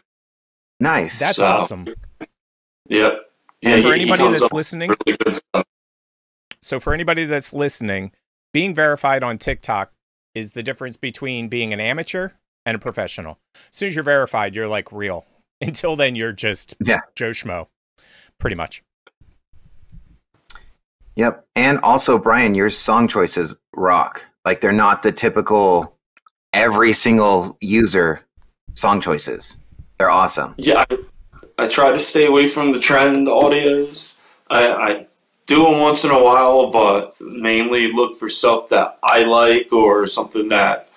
[0.79, 1.19] Nice.
[1.19, 1.87] That's so- awesome.
[2.89, 3.19] Yep.
[3.61, 5.39] Yeah, for he- he anybody comes that's listening, really
[6.61, 8.11] so for anybody that's listening,
[8.53, 9.91] being verified on TikTok
[10.35, 12.29] is the difference between being an amateur
[12.65, 13.39] and a professional.
[13.55, 15.25] As soon as you're verified, you're like real.
[15.61, 16.99] Until then, you're just Yeah.
[17.15, 17.67] Joe Schmo,
[18.39, 18.83] pretty much.
[21.15, 21.47] Yep.
[21.55, 24.25] And also, Brian, your song choices rock.
[24.43, 25.97] Like they're not the typical
[26.53, 28.21] every single user
[28.73, 29.57] song choices.
[29.97, 30.55] They're awesome.
[30.57, 30.97] Yeah, I,
[31.57, 34.19] I try to stay away from the trend audios.
[34.49, 35.07] I, I
[35.47, 40.07] do them once in a while, but mainly look for stuff that I like or
[40.07, 40.89] something that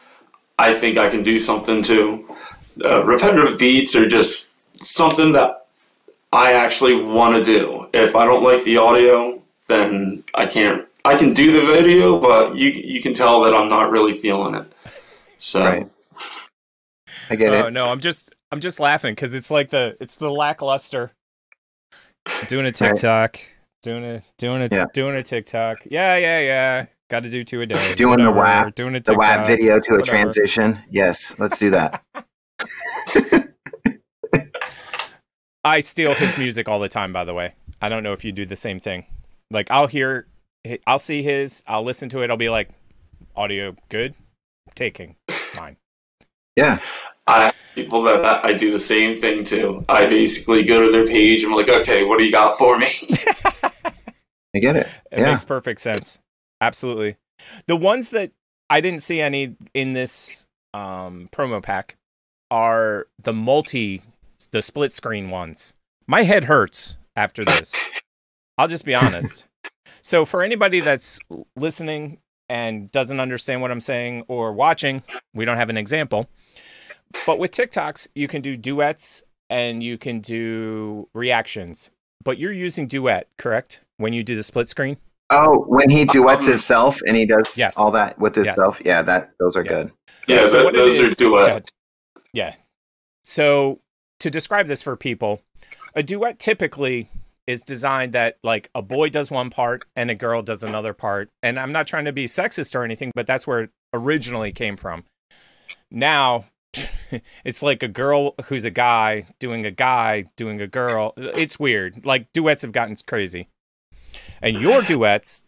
[0.58, 2.36] I think I can do something to.
[2.84, 4.50] Uh, repetitive beats are just
[4.82, 5.66] something that
[6.32, 7.88] I actually want to do.
[7.94, 10.86] If I don't like the audio, then I can't.
[11.04, 14.54] I can do the video, but you you can tell that I'm not really feeling
[14.54, 14.72] it.
[15.38, 15.88] So Right.
[17.30, 17.70] I get Oh it.
[17.70, 21.12] no, I'm just I'm just laughing because it's like the it's the lackluster.
[22.46, 23.40] Doing a TikTok,
[23.82, 24.86] doing a doing a Yeah.
[24.92, 25.78] doing a TikTok.
[25.86, 26.86] Yeah, yeah, yeah.
[27.10, 27.94] Got to do two a day.
[27.96, 30.78] Doing the WAP, Doing a The WAP video to a transition.
[30.90, 32.02] Yes, let's do that.
[35.64, 37.14] I steal his music all the time.
[37.14, 39.06] By the way, I don't know if you do the same thing.
[39.50, 40.26] Like I'll hear,
[40.86, 42.30] I'll see his, I'll listen to it.
[42.30, 42.68] I'll be like,
[43.34, 44.14] audio good,
[44.74, 45.16] taking
[45.58, 45.78] mine.
[46.56, 46.78] Yeah.
[47.26, 49.84] I people that I do the same thing to.
[49.88, 52.76] I basically go to their page and I'm like, okay, what do you got for
[52.78, 52.88] me?
[54.58, 54.86] I get it.
[55.12, 55.30] It Yeah.
[55.32, 56.18] makes perfect sense.
[56.60, 57.16] Absolutely.
[57.66, 58.32] The ones that
[58.68, 61.96] I didn't see any in this um, promo pack
[62.50, 64.02] are the multi,
[64.50, 65.74] the split screen ones.
[66.06, 68.00] My head hurts after this.
[68.58, 69.44] I'll just be honest.
[70.00, 71.18] So, for anybody that's
[71.56, 72.18] listening
[72.48, 75.02] and doesn't understand what I'm saying or watching,
[75.34, 76.28] we don't have an example.
[77.26, 81.90] But with TikToks, you can do duets and you can do reactions.
[82.24, 83.82] But you're using duet, correct?
[83.98, 84.96] When you do the split screen?
[85.30, 87.76] Oh, when he uh, duets um, himself and he does Yes.
[87.76, 88.46] all that with Yes.
[88.46, 88.80] himself.
[88.84, 89.68] Yeah, that those are Yeah.
[89.70, 89.92] good.
[90.26, 91.70] yeah, So th- what it those is- are duet.
[92.32, 92.44] Yeah.
[92.46, 92.54] yeah.
[93.24, 93.80] So
[94.20, 95.42] to describe this for people,
[95.94, 97.10] a duet typically
[97.46, 101.28] is designed that like a boy does one part and a girl does another part.
[101.42, 104.76] And I'm not trying to be sexist or anything, but that's where it originally came
[104.76, 105.04] from.
[105.90, 106.44] Now
[107.44, 111.14] it's like a girl who's a guy doing a guy doing a girl.
[111.16, 112.04] It's weird.
[112.06, 113.48] Like duets have gotten crazy.
[114.42, 115.44] And your duets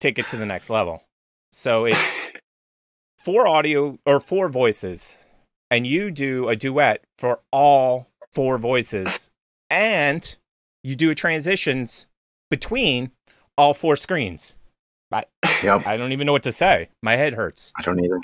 [0.00, 1.04] take it to the next level.
[1.52, 2.32] So it's
[3.18, 5.26] four audio or four voices,
[5.70, 9.30] and you do a duet for all four voices,
[9.68, 10.36] and
[10.82, 12.06] you do a transitions
[12.50, 13.10] between
[13.56, 14.56] all four screens.
[15.12, 15.24] I,
[15.62, 15.86] Yep.
[15.86, 16.88] I don't even know what to say.
[17.02, 17.72] My head hurts.
[17.76, 18.20] I don't either.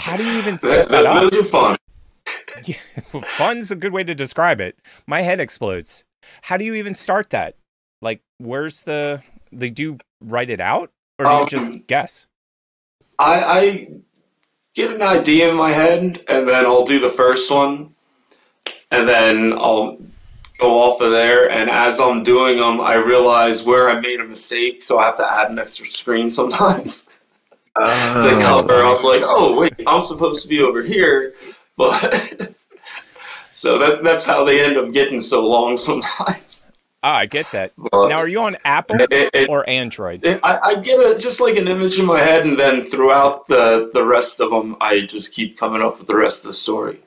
[0.00, 1.30] How do you even set that th- up?
[1.30, 1.76] those are fun.
[2.64, 2.76] Yeah,
[3.22, 4.76] fun's a good way to describe it.
[5.06, 6.04] My head explodes.
[6.42, 7.54] How do you even start that?
[8.06, 9.20] Like, where's the?
[9.50, 12.26] They do write it out, or do you Um, just guess?
[13.18, 13.88] I, I
[14.76, 17.94] get an idea in my head, and then I'll do the first one,
[18.92, 19.98] and then I'll
[20.58, 21.50] go off of there.
[21.50, 25.16] And as I'm doing them, I realize where I made a mistake, so I have
[25.16, 27.04] to add an extra screen sometimes
[27.76, 28.74] to Oh, cover.
[28.82, 31.34] I'm like, oh wait, I'm supposed to be over here,
[31.76, 32.54] but
[33.50, 36.65] so that that's how they end up getting so long sometimes.
[37.02, 37.72] Ah, I get that.
[37.76, 40.24] But Now, are you on Apple it, it, or Android?
[40.24, 43.46] it- I, I get a just like an image in my head, and then throughout
[43.48, 46.52] the the rest of them, I just keep coming up with the rest of the
[46.54, 46.98] story.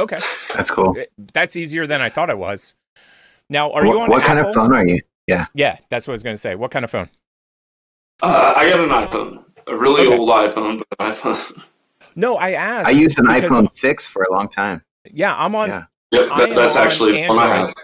[0.00, 0.18] Okay,
[0.54, 0.96] That's cool.
[1.32, 2.74] that's easier than I thought it was.
[3.48, 5.00] Now, are you What, on what kind of phone are you?
[5.28, 6.54] Yeah, yeah, that's what I was going to say.
[6.56, 7.08] What kind of phone?
[8.22, 10.16] Uh, I got an iPhone, a really Okay.
[10.18, 11.68] old iPhone, but iPhone.
[12.18, 12.88] No, I asked.
[12.88, 14.82] I used an because- iPhone 6 for a long time.
[15.12, 15.68] Yeah, I'm on.
[15.68, 15.84] Yeah.
[16.12, 17.74] Yep, that, am that's on actually one I Android.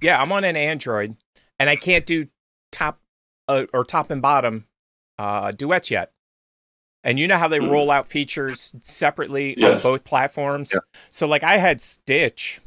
[0.00, 1.16] Yeah, I'm on an Android,
[1.58, 2.26] and I can't do
[2.72, 3.00] top
[3.48, 4.66] uh, or top and bottom
[5.18, 6.12] uh, duets yet.
[7.02, 7.70] And you know how they Mhm.
[7.70, 10.72] roll out features separately on both platforms.
[10.74, 10.80] Yeah.
[11.08, 12.60] So, like, I had Stitch.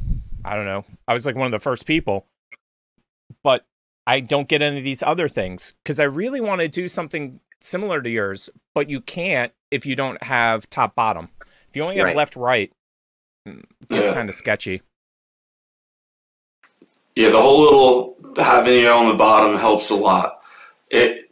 [0.44, 0.86] I don't know.
[1.08, 2.28] I was like one of the first people,
[3.44, 3.66] but
[4.06, 7.40] I don't get any of these other things because I really want to do something
[7.62, 11.30] similar to yours, but you can't if you don't have top bottom.
[11.70, 12.16] If you only have Right.
[12.16, 12.72] left right,
[13.48, 14.14] mm, it's Yeah.
[14.14, 14.82] kind of sketchy.
[17.16, 20.42] Yeah, the whole little having it on the bottom helps a lot.
[20.90, 21.30] It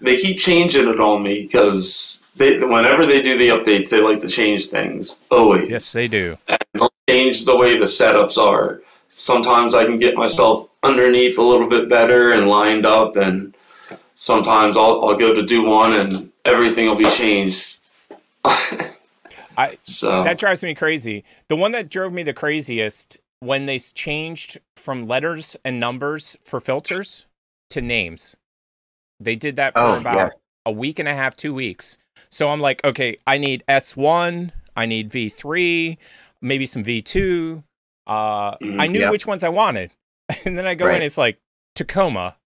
[0.00, 4.20] they keep changing it on me because they whenever they do the updates, they like
[4.20, 5.70] to change things always.
[5.70, 6.38] Yes, they do.
[6.48, 8.82] and they'll change the way the setups are.
[9.08, 13.54] Sometimes I can get myself underneath a little bit better and lined up, and
[14.14, 17.78] sometimes I'll, I'll go to do one and everything will be changed.
[19.58, 21.24] I so that drives me crazy.
[21.48, 26.60] The one that drove me the craziest when they changed from letters and numbers for
[26.60, 27.26] filters
[27.70, 28.36] to names.
[29.20, 30.36] They did that for Oh, about yes.
[30.64, 31.98] a week and a half, two weeks.
[32.30, 35.96] So I'm like, okay, I need S1, I need V3,
[36.42, 37.62] maybe some V2.
[38.06, 39.10] Uh, Mm, I knew yeah.
[39.10, 39.90] which ones I wanted.
[40.44, 41.38] And then I go in, it's like
[41.76, 42.36] Tacoma.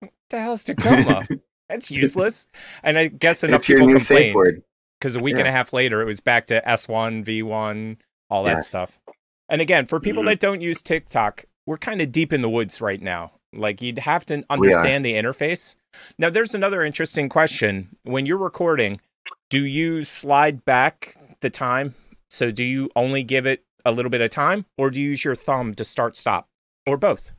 [0.00, 1.26] What the hell's Tacoma?
[1.68, 2.46] That's useless.
[2.82, 4.62] And I guess enough It's your people new complained
[4.98, 5.40] because a week Yeah.
[5.40, 7.96] and a half later it was back to S1, V1,
[8.30, 8.98] all that stuff.
[9.48, 10.26] And again, for people Mhm.
[10.26, 13.32] that don't use TikTok, we're kind of deep in the woods right now.
[13.52, 15.76] Like you'd have to understand the interface.
[16.18, 17.96] Now, there's another interesting question.
[18.02, 19.00] When you're recording,
[19.48, 21.94] do you slide back the time?
[22.28, 25.24] So do you only give it a little bit of time, or do you use
[25.24, 26.46] your thumb to start stop,
[26.86, 27.32] or both?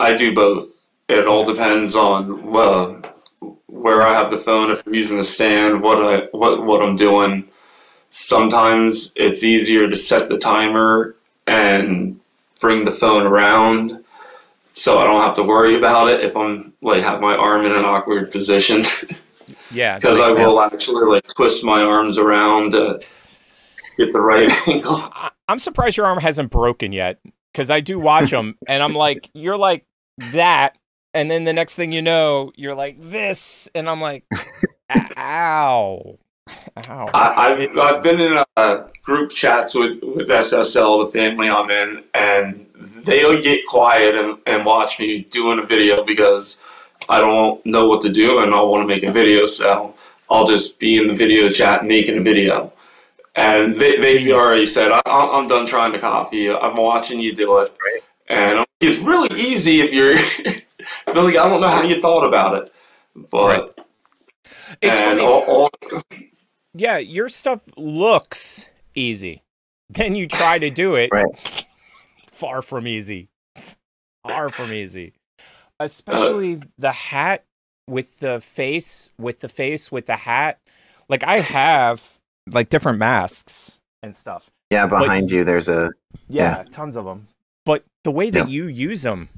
[0.00, 0.86] I do both.
[1.08, 3.00] It all depends on well,
[3.66, 4.70] where I have the phone.
[4.70, 7.48] If I'm using the stand, what I what what I'm doing.
[8.10, 11.14] Sometimes it's easier to set the timer
[11.46, 12.18] and
[12.60, 14.04] bring the phone around,
[14.72, 17.72] so I don't have to worry about it if I'm like have my arm in
[17.72, 18.82] an awkward position.
[19.70, 20.74] Yeah, because I will sense.
[20.74, 23.00] actually like twist my arms around to
[23.98, 25.10] get the right angle.
[25.48, 27.18] I'm surprised your arm hasn't broken yet
[27.52, 29.86] because I do watch them and I'm like, you're like
[30.32, 30.76] that.
[31.14, 33.68] And then the next thing you know, you're like this.
[33.74, 34.24] And I'm like,
[35.16, 36.18] ow.
[36.88, 37.10] Ow.
[37.14, 42.04] I, I've, I've been in uh, group chats with, with SSL, the family I'm in,
[42.14, 42.66] and
[43.04, 46.62] they'll get quiet and, and watch me doing a video because
[47.08, 49.46] I don't know what to do and I want to make a video.
[49.46, 49.94] So
[50.30, 52.72] I'll just be in the video chat making a video.
[53.34, 54.34] And they, they Genius.
[54.34, 56.58] already said, I, I'm done trying to copy you.
[56.58, 57.70] I'm watching you do it.
[58.28, 60.14] And it's really easy if you're.
[61.06, 62.72] they're like, I don't know how you thought about it.
[63.30, 63.78] But.
[64.82, 65.22] It's and funny.
[65.22, 65.70] all, all,
[66.80, 69.42] yeah, your stuff looks easy.
[69.90, 71.10] Then you try to do it.
[71.12, 71.66] Right.
[72.26, 73.28] Far from easy.
[74.26, 75.14] Far from easy.
[75.80, 77.44] Especially the hat
[77.88, 80.58] with the face, with the face, with the hat.
[81.08, 82.18] Like I have
[82.50, 84.50] like different masks and stuff.
[84.70, 85.90] Yeah, behind you, there's a.
[86.28, 87.28] Yeah, tons of them.
[87.64, 88.52] But the way that Yeah.
[88.64, 89.28] you use them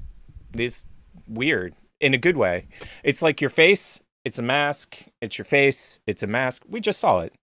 [0.56, 0.86] is
[1.28, 2.66] weird in a good way.
[3.04, 4.98] It's like your face, it's a mask.
[5.20, 6.62] It's your face, it's a mask.
[6.68, 7.34] We just saw it.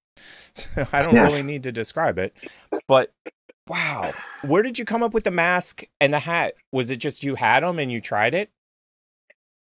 [0.55, 1.19] So I don't Yes.
[1.19, 2.35] really need to describe it.
[2.87, 3.13] But
[3.67, 6.63] wow, where did you come up with the mask and the hat?
[6.71, 8.49] Was it just you had them and you tried it?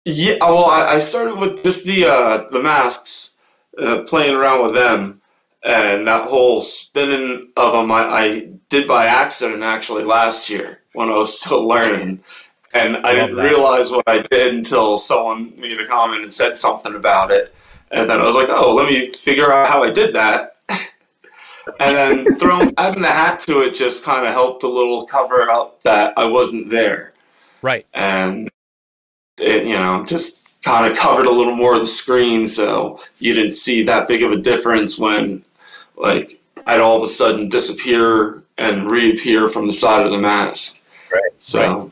[0.05, 3.37] Yeah, well, I, I started with just the uh, the masks,
[3.77, 5.21] uh, playing around with them,
[5.63, 7.91] and that whole spinning of them.
[7.91, 10.81] I, I did by accident actually last year.
[10.93, 12.23] when I was still learning.
[12.73, 13.43] And I Love didn't that.
[13.43, 17.53] realize what I did until someone made a comment and said something about it.
[17.91, 20.57] And then I was like, oh, let me figure out how I did that.
[21.79, 25.49] and then throwing adding the hat to it just kind of helped a little cover
[25.49, 27.13] up that I wasn't there.
[27.61, 27.87] Right.
[27.93, 28.49] And
[29.39, 33.33] it, you know, just kind of covered a little more of the screen so you
[33.33, 35.43] didn't see that big of a difference when
[35.95, 40.81] like I'd all of a sudden disappear and reappear from the side of the mask.
[41.11, 41.31] Right.
[41.39, 41.91] So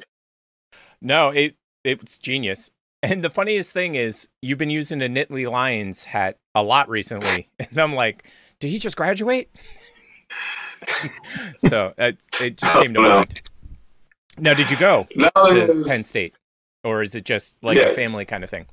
[1.02, 2.72] No, it it's genius.
[3.04, 7.50] And the funniest thing is, you've been using a Nittany Lions hat a lot recently,
[7.60, 8.30] and I'm like,
[8.60, 9.50] did he just graduate?
[11.60, 13.10] so it, it just came to no.
[13.18, 13.42] mind.
[14.40, 16.36] Now, did you go no, to was, Penn State,
[16.84, 17.86] or is it just like Yeah.
[17.90, 18.66] a family kind of thing?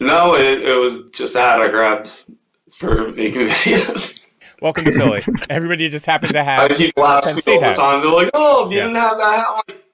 [0.00, 2.10] no, it, it was just a hat I grabbed
[2.76, 4.26] for making videos.
[4.62, 5.22] Welcome to Philly.
[5.50, 6.70] Everybody just happens to have.
[6.70, 7.76] ask Penn State all the hat.
[7.76, 8.00] time.
[8.02, 8.84] They're like, "Oh, if you Yeah.
[8.84, 9.84] didn't have that hat, like,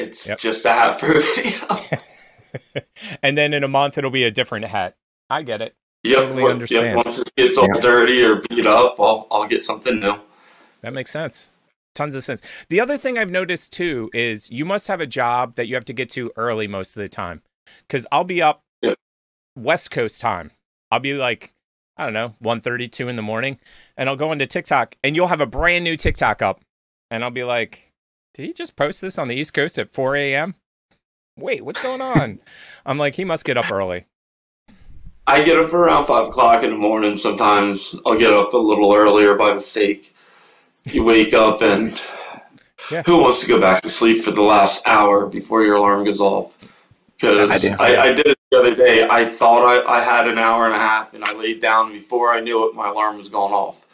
[0.00, 0.38] it's Yep.
[0.38, 2.82] just a hat for a video."
[3.22, 4.96] and then in a month it'll be a different hat.
[5.28, 5.74] I get it.
[6.02, 6.96] yep, Totally yep, understand.
[6.96, 7.80] Once it gets all Yeah.
[7.80, 10.16] dirty or beat up, I'll I'll get something new.
[10.82, 11.50] That makes sense.
[11.94, 12.42] Tons of sense.
[12.68, 15.84] The other thing I've noticed too is you must have a job that you have
[15.86, 17.42] to get to early most of the time.
[17.88, 18.94] Cause I'll be up Yeah.
[19.56, 20.52] West Coast time.
[20.90, 21.52] I'll be like,
[21.96, 23.58] I don't know, 1.32 in the morning,
[23.96, 26.60] and I'll go into TikTok and you'll have a brand new TikTok up.
[27.10, 27.89] And I'll be like,
[28.34, 30.54] did he just post this on the East Coast at 4 a.m.?
[31.36, 32.40] Wait, what's going on?
[32.86, 34.06] I'm like, he must get up early.
[35.26, 37.16] I get up around five o'clock in the morning.
[37.16, 40.14] Sometimes I'll get up a little earlier by mistake.
[40.84, 42.00] You wake up and
[42.90, 43.02] Yeah.
[43.04, 46.20] who wants to go back to sleep for the last hour before your alarm goes
[46.20, 46.56] off?
[47.20, 47.84] Because I.
[47.84, 49.06] I, I, did it the other day.
[49.08, 51.92] I thought I, I had an hour and a half, and I laid down.
[51.92, 53.86] Before I knew it, my alarm was going off.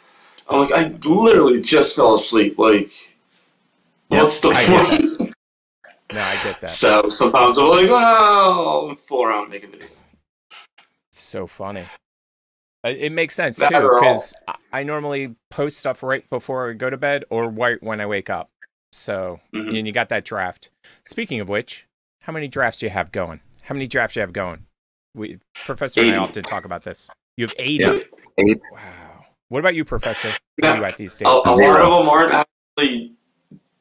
[0.49, 2.57] I'm like, I literally just fell asleep.
[2.57, 3.16] Like,
[4.09, 5.33] Yep, what's the I get point?
[6.13, 6.69] No, I get that.
[6.69, 9.87] So sometimes I'm like, well, around and make a video.
[11.11, 11.83] It's so funny.
[12.85, 14.33] It makes sense That too because
[14.71, 18.29] I normally post stuff right before I go to bed or right when I wake
[18.29, 18.49] up.
[18.93, 19.77] So Mhm.
[19.77, 20.69] and you got that draft.
[21.03, 21.85] Speaking of which,
[22.21, 23.41] how many drafts do you have going?
[23.63, 24.65] How many drafts do you have going?
[25.13, 27.09] We Professor and I often talk about this.
[27.35, 27.83] You have eighty.
[27.83, 27.97] Yeah.
[28.37, 28.61] Eight.
[28.71, 29.25] Wow.
[29.49, 30.29] What about you, Professor?
[30.55, 31.27] Where are you at these days?
[31.27, 33.16] A, a lot of them aren't actually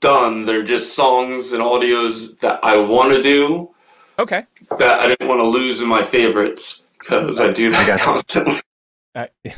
[0.06, 0.44] done.
[0.46, 3.70] They're just songs and audios that I want to do
[4.18, 4.44] Okay.
[4.78, 7.98] that I didn't want to lose in my favorites because I do I that got
[8.00, 8.04] you.
[8.04, 8.60] constantly.
[9.16, 9.24] Uh,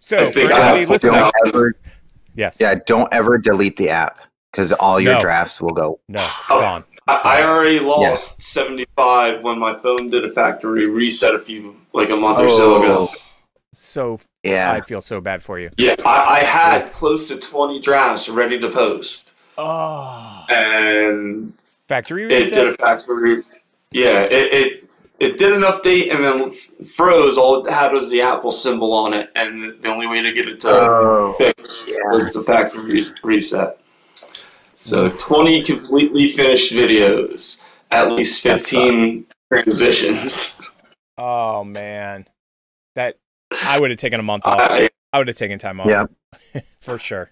[0.00, 1.12] so I for I anybody have listening.
[1.20, 1.74] Don't ever,
[2.34, 2.60] yes.
[2.60, 4.18] yeah, don't ever delete the app
[4.50, 5.20] because all your No.
[5.20, 6.00] drafts will go.
[6.08, 6.18] No.
[6.50, 6.60] Oh.
[6.60, 6.84] Gone.
[7.06, 12.10] I, I already lost 75 when my phone did a factory reset a few, like
[12.10, 13.08] a month or so ago.
[13.72, 14.72] So yeah.
[14.72, 15.70] I feel so bad for you.
[15.78, 19.36] Yeah, I, I had close to 20 drafts ready to post.
[19.58, 20.44] Oh.
[20.48, 21.52] And
[21.88, 23.42] Factory it did a factory.
[23.90, 26.50] Yeah, it, it it did an update and then
[26.86, 27.36] froze.
[27.36, 30.48] All it had was the Apple symbol on it, and the only way to get
[30.48, 31.96] it to Oh, fix yeah.
[32.12, 33.80] was the factory re- reset.
[34.74, 40.70] So twenty completely finished videos, at least fifteen transitions.
[41.16, 42.28] Oh man,
[42.94, 43.16] that
[43.64, 44.60] I would have taken a month off.
[44.60, 45.88] I I would have taken time off.
[45.88, 46.04] Yeah.
[46.80, 47.30] for sure.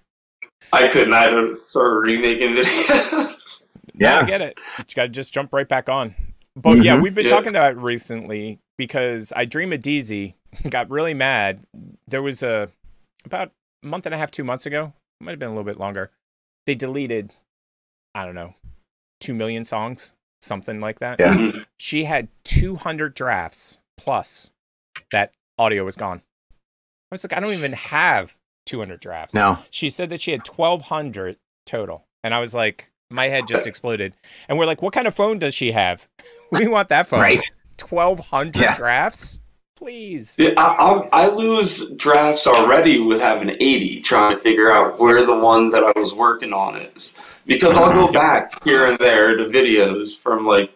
[0.72, 1.12] I couldn't.
[1.14, 3.64] I had to start remaking videos.
[3.94, 4.26] No, I Yeah.
[4.26, 4.60] get it.
[4.78, 6.14] You got to just jump right back on.
[6.54, 7.02] But yeah, Mhm.
[7.02, 7.30] we've been Yeah.
[7.30, 10.34] talking about it recently because I Dream of DZ
[10.70, 11.60] got really mad.
[12.08, 12.70] There was a
[13.24, 13.52] about
[13.82, 14.92] a month and a half, two months ago.
[15.20, 16.10] Might have been a little bit longer.
[16.66, 17.32] They deleted,
[18.14, 18.54] I don't know,
[19.20, 21.18] two million songs, something like that.
[21.20, 21.62] Yeah.
[21.78, 24.50] She had 200 drafts plus
[25.10, 26.22] that audio was gone.
[26.50, 26.54] I
[27.12, 29.34] was like, I don't even have 200 drafts.
[29.34, 29.58] No.
[29.70, 32.06] She said that she had 1,200 total.
[32.22, 34.14] And I was like, my head just exploded.
[34.48, 36.08] And we're like, what kind of phone does she have?
[36.52, 37.20] We want that phone.
[37.20, 37.50] Right.
[37.80, 38.76] 1,200 Yeah.
[38.76, 39.40] drafts?
[39.74, 40.36] Please.
[40.38, 45.26] Yeah, I, I, I lose drafts already with having 80, trying to figure out where
[45.26, 47.38] the one that I was working on is.
[47.46, 48.14] Because I'll go mm-hmm.
[48.14, 50.70] back here and there to videos from like,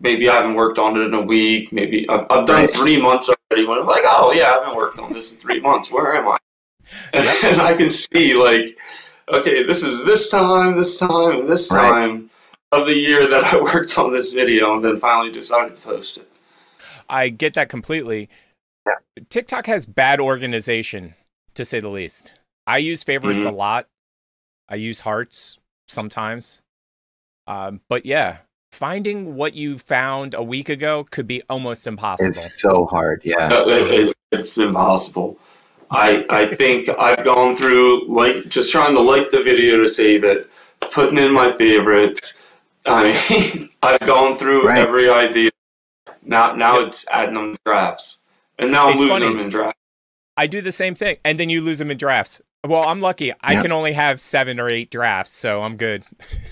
[0.00, 3.28] maybe I haven't worked on it in a week, maybe I've, I've done three months
[3.28, 6.14] already when I'm like, oh yeah, I haven't worked on this in three months, where
[6.14, 6.36] am I?
[7.12, 8.76] And, and I can see like,
[9.28, 11.88] okay, this is this time, this time, and this Right.
[11.88, 12.30] time
[12.72, 16.18] of the year that I worked on this video and then finally decided to post
[16.18, 16.28] it.
[17.08, 18.28] I get that completely.
[19.28, 21.14] TikTok has bad organization,
[21.54, 22.34] to say the least.
[22.66, 23.50] I use favorites Mhm.
[23.50, 23.86] a lot.
[24.68, 26.60] I use hearts sometimes.
[27.46, 28.38] Um, but yeah,
[28.72, 32.30] finding what you found a week ago could be almost impossible.
[32.30, 33.20] It's so hard.
[33.24, 33.48] Yeah.
[33.52, 35.38] Uh, it- it- it's impossible.
[35.94, 40.24] I I think I've gone through like just trying to like the video to save
[40.24, 40.50] it,
[40.92, 42.52] putting in my favorites.
[42.86, 44.78] I mean, I've gone through Right.
[44.78, 45.50] every idea.
[46.22, 48.22] Now, now it's adding them to drafts,
[48.58, 49.26] and now I'm It's losing funny.
[49.28, 49.78] them in drafts.
[50.36, 52.40] I do the same thing, and then you lose them in drafts.
[52.66, 53.32] Well, I'm lucky.
[53.40, 53.62] I Yeah.
[53.62, 56.02] can only have seven or eight drafts, so I'm good.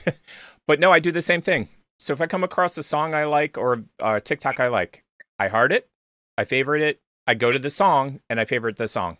[0.68, 1.68] but no, I do the same thing.
[1.99, 5.05] So if I come across a song I like or a TikTok I like,
[5.38, 5.88] I heart it,
[6.38, 9.18] I favorite it, I go to the song, and I favorite the song.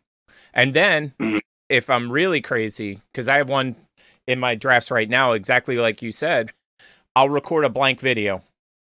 [0.55, 1.41] And then Mhm.
[1.69, 3.77] if I'm really crazy, because I have one
[4.27, 6.53] in my drafts right now, exactly like you said,
[7.17, 8.43] I'll record a blank video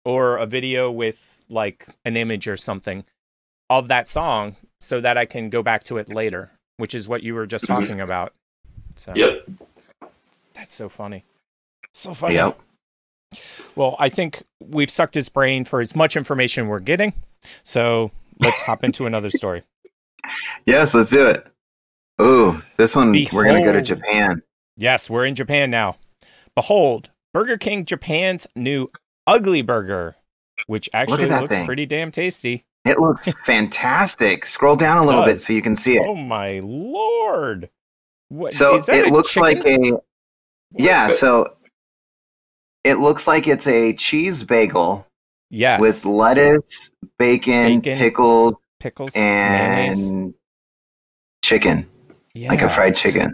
[0.05, 3.03] or a video with like an image or something
[3.69, 7.23] of that song so that I can go back to it later, which is what
[7.23, 7.79] you were just Mhm.
[7.87, 8.33] talking about.
[8.95, 9.49] So Yep.
[10.53, 11.25] that's so funny.
[11.93, 12.35] So funny.
[12.35, 12.59] Yep.
[13.75, 17.13] Well, I think we've sucked his brain for as much information we're getting.
[17.63, 19.63] So let's hop into another story.
[20.65, 21.47] Yes, let's do it.
[22.21, 24.41] Ooh, this one we're gonna go to Japan.
[24.77, 25.97] Yes, we're in Japan now.
[26.55, 28.89] Behold, Burger King Japan's new
[29.25, 30.15] Ugly Burger,
[30.67, 31.65] which actually that looks thing.
[31.65, 32.65] pretty damn tasty.
[32.85, 34.45] It looks fantastic.
[34.45, 36.05] Scroll down a little bit so you can see it.
[36.05, 37.69] Oh my lord!
[38.29, 39.43] What, so it looks chicken?
[39.43, 39.99] like a
[40.73, 41.07] yeah.
[41.07, 41.55] So
[42.83, 45.07] it looks like it's a cheese bagel
[45.49, 50.07] yes with lettuce, bacon, Bacon, pickles, pickles mayonnaise.
[50.09, 50.33] and
[51.41, 51.87] chicken,
[52.33, 53.33] Yeah, like a fried chicken.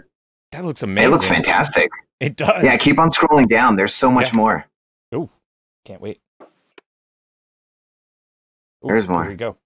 [0.52, 1.08] That looks amazing.
[1.08, 1.90] It looks fantastic.
[2.20, 2.62] It does.
[2.64, 3.76] Yeah, keep on scrolling down.
[3.76, 4.36] There's so much Yeah.
[4.36, 4.66] more.
[5.12, 5.28] Oh,
[5.84, 6.20] can't wait.
[6.42, 6.46] Ooh,
[8.88, 9.22] There's more.
[9.24, 9.56] Here we go.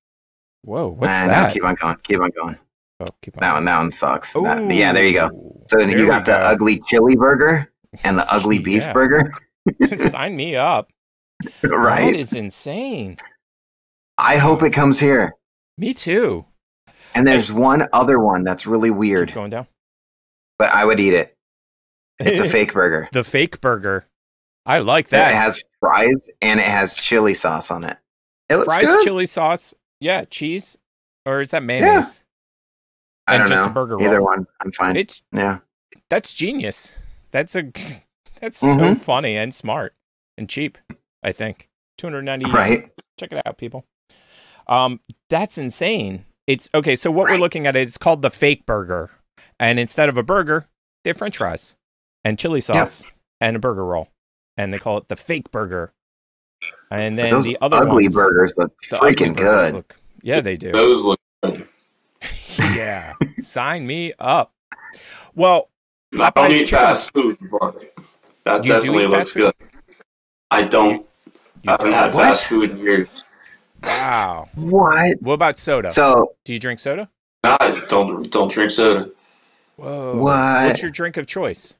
[0.62, 1.52] Whoa, what's And that?
[1.52, 1.96] Keep on going.
[2.04, 2.58] Keep on going.
[3.00, 3.40] oh, keep on.
[3.42, 3.64] That one.
[3.66, 4.32] That one sucks.
[4.32, 5.30] That- yeah, there you go.
[5.70, 7.70] So you got the ugly chili burger
[8.02, 9.32] and the ugly beef burger,
[9.94, 10.90] Sign me up.
[11.62, 12.14] Right?
[12.14, 13.18] is insane.
[14.16, 15.34] I hope it comes here.
[15.78, 16.46] Me too.
[17.14, 19.66] And there's one other one that's really weird, going down.
[20.58, 21.34] but I would eat it.
[22.18, 23.08] It's a fake burger.
[23.12, 24.04] the fake burger.
[24.66, 25.28] I like that.
[25.28, 27.96] And It has fries and it has chili sauce on it.
[28.48, 28.74] It looks good.
[28.86, 29.04] Fries, good.
[29.04, 30.78] chili sauce, yeah, cheese,
[31.26, 32.24] or is that mayonnaise?
[33.26, 33.70] I and don't just know.
[33.70, 34.26] a burger Either roll.
[34.26, 34.46] one.
[34.60, 34.96] I'm fine.
[34.96, 35.58] It's yeah.
[36.10, 37.00] that's genius.
[37.30, 37.62] That's a
[38.40, 38.98] that's so Mhm.
[38.98, 39.94] funny and smart
[40.36, 40.78] and cheap.
[41.22, 41.68] I think
[41.98, 42.46] two hundred ninety.
[42.50, 42.90] Right.
[43.18, 43.84] Check it out, people.
[44.66, 45.00] Um,
[45.30, 46.24] that's insane.
[46.46, 46.94] It's okay.
[46.96, 49.10] So what we're looking at it's called the fake burger,
[49.58, 50.68] and instead of a burger,
[51.02, 51.74] they have French fries
[52.24, 54.08] and chili sauce and a burger roll,
[54.56, 55.92] and they call it the fake burger.
[56.90, 59.74] And then those the other ugly ones, burgers look the ugly freaking burgers good.
[59.74, 60.72] look- yeah, they do.
[60.72, 61.66] Those look good.
[62.76, 64.52] yeah, sign me up.
[65.34, 65.70] Well,
[66.18, 67.94] I don't eat chicken- fast food, but
[68.44, 69.52] that You definitely looks good.
[70.50, 71.04] I don't.
[71.26, 71.32] you
[71.68, 72.22] I haven't don't- had What?
[72.22, 73.23] fast food in years.
[73.84, 74.48] Wow.
[74.54, 75.20] What?
[75.20, 75.90] What about soda?
[75.90, 77.08] So do you drink soda?
[77.42, 79.10] Nah, I don't don't drink soda.
[79.76, 80.16] Whoa.
[80.16, 80.66] What?
[80.66, 81.74] What's your drink of choice?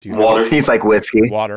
[0.00, 1.30] Do you Water, he's like whiskey.
[1.30, 1.56] Water.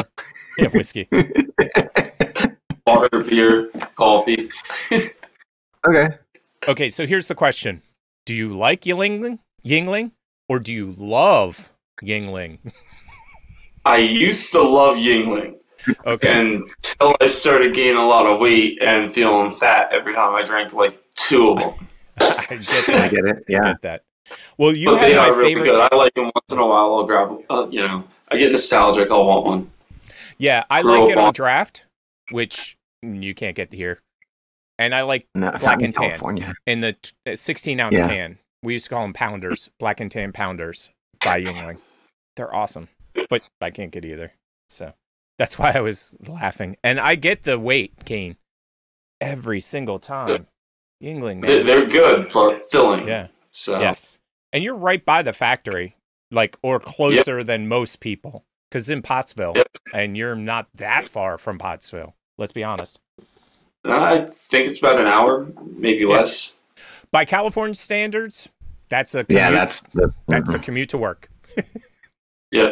[0.58, 1.08] Yeah, whiskey.
[2.88, 4.50] water, beer, coffee.
[5.88, 6.10] Okay.
[6.68, 7.82] Okay, so here's the question:
[8.26, 10.12] Do you like Yuengling, Yuengling,
[10.48, 12.60] or do you love Yuengling?
[13.86, 15.56] I used to love Yuengling
[16.06, 20.44] Okay, until I started gaining a lot of weight and feeling fat every time I
[20.44, 21.88] drank like two of them.
[22.22, 23.38] I get I get it.
[23.38, 23.62] I Yeah.
[23.64, 24.04] get that.
[24.58, 25.66] Well, you but they have are my really favorite.
[25.72, 25.90] good.
[25.92, 26.94] I like them once in a while.
[26.96, 29.10] I'll grab, uh, you know, I get nostalgic.
[29.10, 29.72] I'll want one.
[30.38, 31.34] Yeah, I Grow like it on up.
[31.36, 31.86] draft,
[32.32, 34.00] which you can't get here,
[34.78, 36.10] and I like No, Black and tan.
[36.10, 36.54] California.
[36.68, 38.08] in the t- uh, 16 ounce Yeah.
[38.08, 38.38] can.
[38.64, 40.90] We used to call them pounders, black and tan pounders
[41.24, 41.80] by Yuengling.
[42.36, 42.90] They're awesome,
[43.30, 44.34] but I can't get either.
[44.68, 44.94] So
[45.40, 46.76] that's why I was laughing.
[46.84, 48.36] And I get the weight gain
[49.20, 50.46] every single time.
[51.04, 51.66] Yuengling, They- man.
[51.66, 53.08] They're good, but filling.
[53.08, 53.28] Yeah.
[53.52, 54.20] So Yes.
[54.54, 55.96] And you're right by the factory,
[56.30, 59.68] like, or closer than most people, because in Pottsville, Yep.
[59.94, 62.16] and you're not that far from Pottsville.
[62.38, 63.00] Let's be honest.
[63.86, 64.20] Uh, I
[64.50, 66.08] think it's about an hour, maybe Yeah.
[66.18, 66.56] less.
[67.12, 68.50] By California standards,
[68.90, 70.14] that's a commute, Yeah, that's the.
[70.28, 70.64] that's a mhm.
[70.64, 71.30] commute to work.
[72.52, 72.70] Yeah.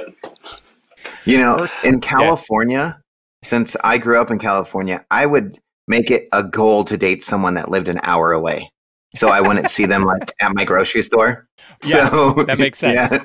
[1.26, 2.00] You know, First- in yeah.
[2.00, 3.00] California,
[3.44, 7.54] since I grew up in California, I would make it a goal to date someone
[7.56, 8.70] that lived an hour away.
[9.16, 11.48] So I wouldn't see them like at my grocery store.
[11.86, 13.12] Yes, so, that makes sense.
[13.12, 13.24] yeah.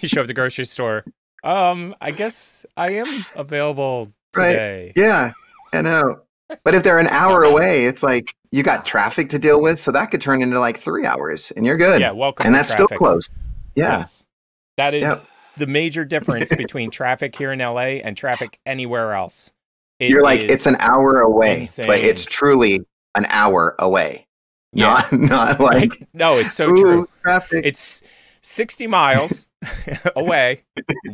[0.00, 1.04] you show up at the grocery store.
[1.44, 4.52] Um, I guess I am available Right.
[4.52, 4.92] today.
[4.96, 5.32] Yeah,
[5.72, 6.20] I know.
[6.64, 9.92] But if they're an hour away, it's like you got traffic to deal with, so
[9.92, 12.00] that could turn into like three hours, and you're good.
[12.00, 12.46] Yeah, welcome.
[12.46, 12.98] and that's still traffic.
[12.98, 13.28] close.
[13.74, 14.24] Yeah, Yes.
[14.78, 15.26] That is Yep.
[15.58, 19.52] The major difference between traffic here in LA and traffic anywhere else.
[19.98, 21.86] It you're like it's an hour away, insane.
[21.88, 22.80] but it's truly
[23.16, 24.26] an hour away.
[24.72, 25.06] Yeah.
[25.10, 25.12] Not
[25.58, 27.08] not like no, it's so ooh, true.
[27.22, 27.62] traffic.
[27.64, 28.02] It's
[28.42, 29.48] 60 miles
[30.14, 30.62] away,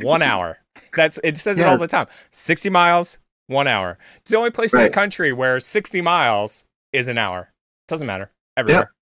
[0.03, 0.59] one hour.
[0.95, 2.07] That's it says it all the time.
[2.31, 3.99] 60 miles, one hour.
[4.19, 7.41] It's the only place in the country where 60 miles is an hour.
[7.89, 8.31] It Doesn't matter.
[8.57, 8.93] Everywhere.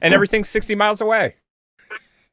[0.00, 0.14] And Yeah.
[0.16, 1.34] everything's 60 miles away.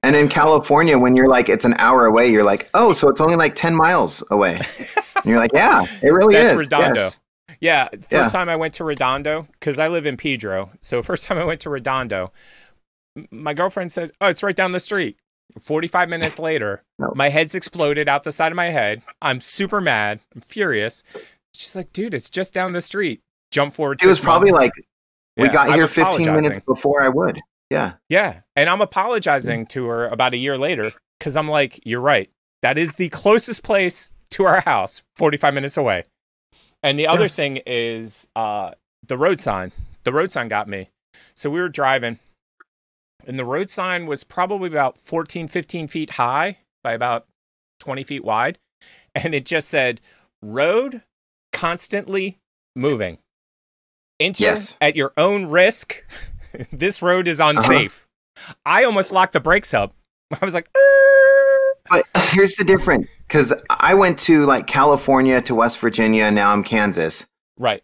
[0.03, 3.21] And in California, when you're like, it's an hour away, you're like, oh, so it's
[3.21, 4.55] only like 10 miles away.
[5.15, 6.57] and you're like, yeah, it really That's is.
[6.57, 7.01] Redondo.
[7.01, 7.19] Yes.
[7.59, 8.27] Yeah, first Yeah.
[8.29, 10.71] time I went to Redondo because I live in Pedro.
[10.81, 12.31] So first time I went to Redondo,
[13.29, 15.17] my girlfriend says, "Oh, it's right down the street."
[15.59, 17.11] Forty-five minutes later, No.
[17.13, 19.03] my head's exploded out the side of my head.
[19.21, 20.21] I'm super mad.
[20.33, 21.03] I'm furious.
[21.53, 23.19] She's like, "Dude, it's just down the street."
[23.51, 24.01] Jump forward.
[24.01, 24.63] It was six probably months.
[24.77, 24.85] like,
[25.37, 27.37] we Yeah, got I'm here 15 minutes before I would.
[27.71, 27.93] Yeah.
[28.09, 32.29] Yeah, and I'm apologizing to her about a year later because I'm like, "You're right.
[32.61, 36.03] That is the closest place to our house, 45 minutes away."
[36.83, 37.35] And the other Yes.
[37.35, 38.71] thing is uh,
[39.07, 39.71] the road sign.
[40.03, 40.89] The road sign got me.
[41.33, 42.19] So we were driving,
[43.25, 47.25] and the road sign was probably about 14, 15 feet high by about
[47.79, 48.59] 20 feet wide.
[49.15, 49.99] And it just said,
[50.41, 51.03] road
[51.51, 52.39] constantly
[52.75, 53.17] moving.
[54.19, 54.75] Enter Yes.
[54.81, 56.03] at your own risk.
[56.71, 58.07] this road is unsafe.
[58.65, 59.93] I almost locked the brakes up.
[60.41, 60.67] I was like.
[61.89, 66.51] But here's the difference because I went to like California to West Virginia, and now
[66.53, 67.25] I'm Kansas.
[67.57, 67.83] right.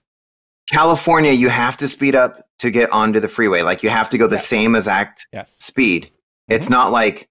[0.72, 3.62] California, you have to speed up to get onto the freeway.
[3.62, 4.48] Like you have to go the Yes.
[4.48, 5.58] same exact Yes.
[5.62, 6.12] speed.
[6.50, 6.74] It's Mm-hmm.
[6.74, 7.30] not like,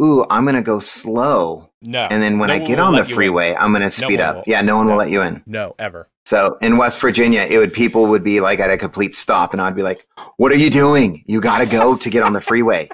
[0.00, 1.70] ooh, I'm going to go slow.
[1.82, 2.06] No.
[2.08, 3.14] And then when No I get on the you in.
[3.14, 4.44] freeway, I'm going to speed one up.
[4.46, 4.92] Yeah, no one No.
[4.92, 5.42] will let you in.
[5.46, 6.06] No, ever.
[6.26, 9.62] So in West Virginia, it would people would be like at a complete stop, and
[9.62, 10.06] I'd be like,
[10.38, 11.22] "What are you doing?
[11.26, 12.88] You got to go to get on the freeway.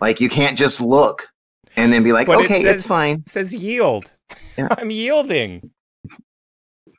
[0.00, 1.28] like you can't just look
[1.76, 4.12] and then be like, But it okay, says- it's fine." It says yield.
[4.56, 4.68] Yeah.
[4.78, 5.70] I'm yielding.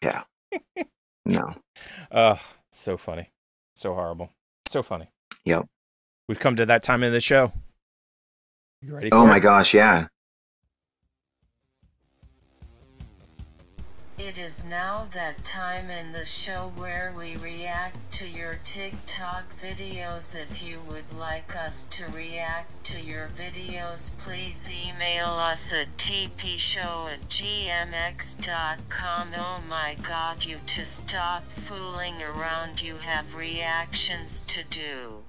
[0.01, 0.23] Yeah.
[1.25, 1.55] no,
[2.11, 2.39] Ugh,
[2.71, 3.31] so funny.
[3.75, 4.29] So horrible.
[4.65, 5.09] So funny.
[5.45, 5.65] Yep.
[6.27, 7.53] We've come to that time in the show.
[8.81, 9.39] You ready oh for oh my it?
[9.39, 10.07] gosh, yeah.
[14.17, 20.39] It is now that time in the show where we react to your TikTok videos.
[20.39, 27.11] If you would like us to react to your videos, please email us at tpshow
[27.11, 29.29] at gmx.com.
[29.35, 32.83] Oh my god, you to stop fooling around.
[32.83, 35.23] You have reactions to do.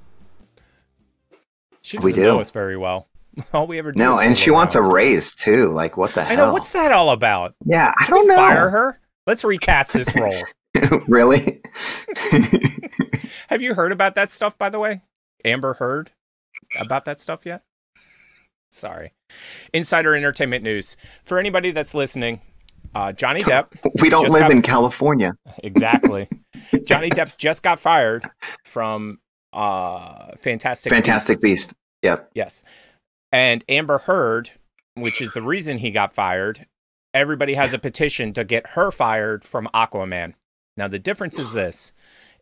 [1.80, 2.22] She doesn't do.
[2.22, 3.08] know us very well.
[3.52, 5.70] All we ever do No, is and she wants a raise too.
[5.70, 6.32] Like what the hell?
[6.32, 6.52] I know.
[6.52, 7.54] What's that all about?
[7.64, 8.36] Yeah, I don't know.
[8.36, 9.00] Fire her?
[9.26, 10.34] Let's recast this role.
[11.08, 11.62] really?
[13.48, 15.02] Have you heard about that stuff, by the way?
[15.44, 16.10] Amber Heard
[16.78, 17.62] about that stuff yet?
[18.70, 19.12] Sorry.
[19.72, 20.96] Insider Entertainment News.
[21.22, 22.40] For anybody that's listening,
[22.94, 23.68] uh, Johnny Depp
[24.00, 25.32] we don't live in California.
[25.62, 26.28] Exactly.
[26.84, 28.24] Johnny Depp just got fired
[28.64, 29.20] from
[29.52, 31.68] uh Fantastic Fantastic Beasts.
[31.68, 31.76] Beast.
[32.02, 32.30] Yep.
[32.34, 32.64] Yes.
[33.34, 34.52] And Amber Heard,
[34.94, 36.66] which is the reason he got fired,
[37.12, 40.34] everybody has a petition to get her fired from Aquaman.
[40.76, 41.92] Now the difference is this.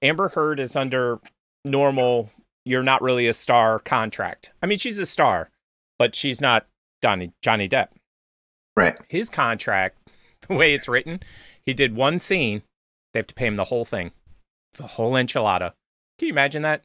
[0.03, 1.19] Amber Heard is under
[1.65, 2.29] normal
[2.67, 4.53] you're not really a star contract.
[4.63, 5.49] I mean, she's a star,
[5.99, 6.67] but she's not
[7.03, 7.89] Johnny Johnny Depp.
[8.77, 8.99] Right.
[9.09, 9.97] His contract,
[10.47, 11.21] the way it's written,
[11.63, 12.65] he did one scene,
[13.15, 14.13] they have to pay him the whole thing.
[14.75, 15.73] The whole enchilada.
[16.19, 16.85] Can you imagine that?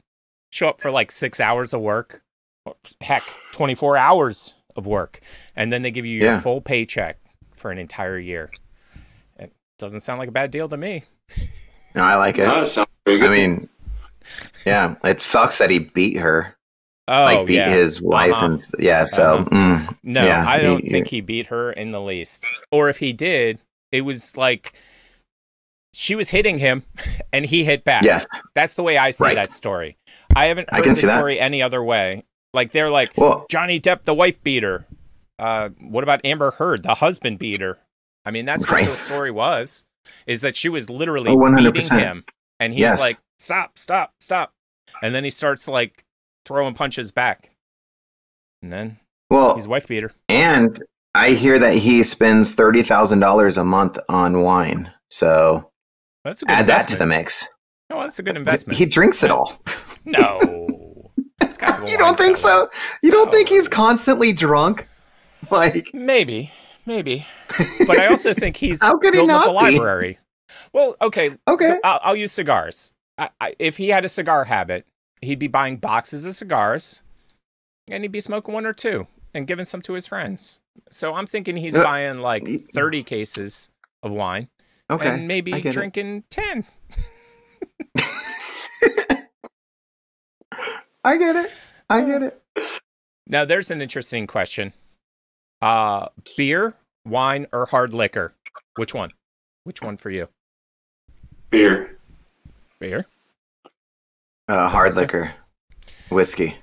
[0.50, 2.22] Show up for like six hours of work.
[2.68, 5.20] Or, Heck, 24 hours of work.
[5.56, 6.40] And then they give you your Yeah.
[6.40, 7.18] full paycheck
[7.54, 8.50] for an entire year.
[9.38, 11.04] It doesn't sound like a bad deal to me.
[11.94, 12.42] No, I like it.
[12.46, 13.68] That sounds I mean,
[14.66, 16.54] yeah, it sucks that he beat her,
[17.08, 17.70] Oh, like beat yeah.
[17.70, 18.46] his wife, Uh-huh.
[18.46, 19.06] and yeah.
[19.06, 19.44] So, Uh-huh.
[19.50, 22.46] mm, No, Yeah, I don't he- think he beat her in the least.
[22.70, 23.60] Or if he did,
[23.90, 24.74] it was like
[25.94, 26.84] she was hitting him
[27.32, 28.04] and he hit back.
[28.04, 29.34] yes, That's the way I see Right.
[29.36, 29.96] that story.
[30.36, 31.16] I haven't I heard can the see that.
[31.16, 32.24] story any other way.
[32.54, 34.86] Like they're like well, Johnny Depp, the wife beater.
[35.38, 37.78] Uh, what about Amber Heard, the husband beater?
[38.24, 38.84] I mean, that's Right.
[38.86, 39.84] what the story was.
[40.26, 41.72] Is that she was literally Oh, 100%.
[41.74, 42.24] beating him,
[42.58, 42.98] and he's Yes.
[43.00, 44.52] like, "Stop, stop, stop,"
[45.02, 46.04] and then he starts like
[46.46, 47.50] throwing punches back,
[48.62, 48.98] and then
[49.30, 50.12] well, he's wife beater.
[50.28, 50.82] and
[51.14, 54.90] I hear that he spends thirty thousand dollars a month on wine.
[55.10, 55.70] So
[56.24, 57.46] That's a good add that to the mix.
[57.90, 58.78] No, that's a good investment.
[58.78, 59.60] He drinks it all.
[60.06, 60.67] no,
[61.56, 62.68] Kind of You don't think so?
[63.02, 64.86] You don't think he's constantly drunk?
[65.50, 66.52] Like, Maybe,
[66.84, 67.24] maybe,
[67.86, 69.72] but I also think he's How could he building up a not be?
[69.78, 70.18] library.
[70.72, 72.92] Well, okay, okay, I'll, I'll use cigars.
[73.16, 74.84] I, I, if he had a cigar habit,
[75.22, 77.02] he'd be buying boxes of cigars,
[77.90, 80.58] and he'd be smoking one or two and giving some to his friends.
[80.90, 83.70] So I'm thinking he's Uh, buying like 30 cases
[84.02, 84.48] of wine
[84.90, 85.08] okay.
[85.08, 85.72] and maybe get it.
[85.72, 86.64] drinking 10.
[91.08, 91.50] I get it.
[91.88, 92.42] I get it.
[93.26, 94.74] Now there's an interesting question.
[95.62, 96.74] Uh beer,
[97.06, 98.34] wine, or hard liquor?
[98.76, 99.12] Which one?
[99.64, 100.28] Which one for you?
[101.50, 101.96] Beer.
[102.78, 103.06] Beer.
[104.48, 105.32] Uh, hard So- liquor,
[106.10, 106.58] whiskey.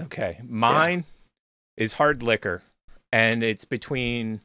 [0.00, 0.40] Okay.
[0.48, 1.04] Mine
[1.76, 2.62] is hard liquor.
[3.12, 4.40] And it's between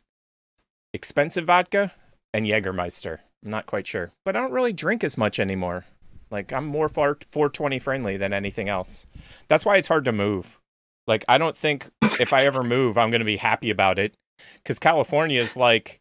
[0.94, 1.94] expensive vodka
[2.34, 3.20] and Jägermeister.
[3.44, 4.12] I'm not quite sure.
[4.26, 5.86] But I don't really drink as much anymore.
[6.34, 9.06] Like I'm more far 420 friendly than anything else.
[9.48, 10.60] That's why it's hard to move.
[11.08, 14.16] Like I don't think if I ever move I'm going to be happy about it
[14.66, 16.00] cuz California is like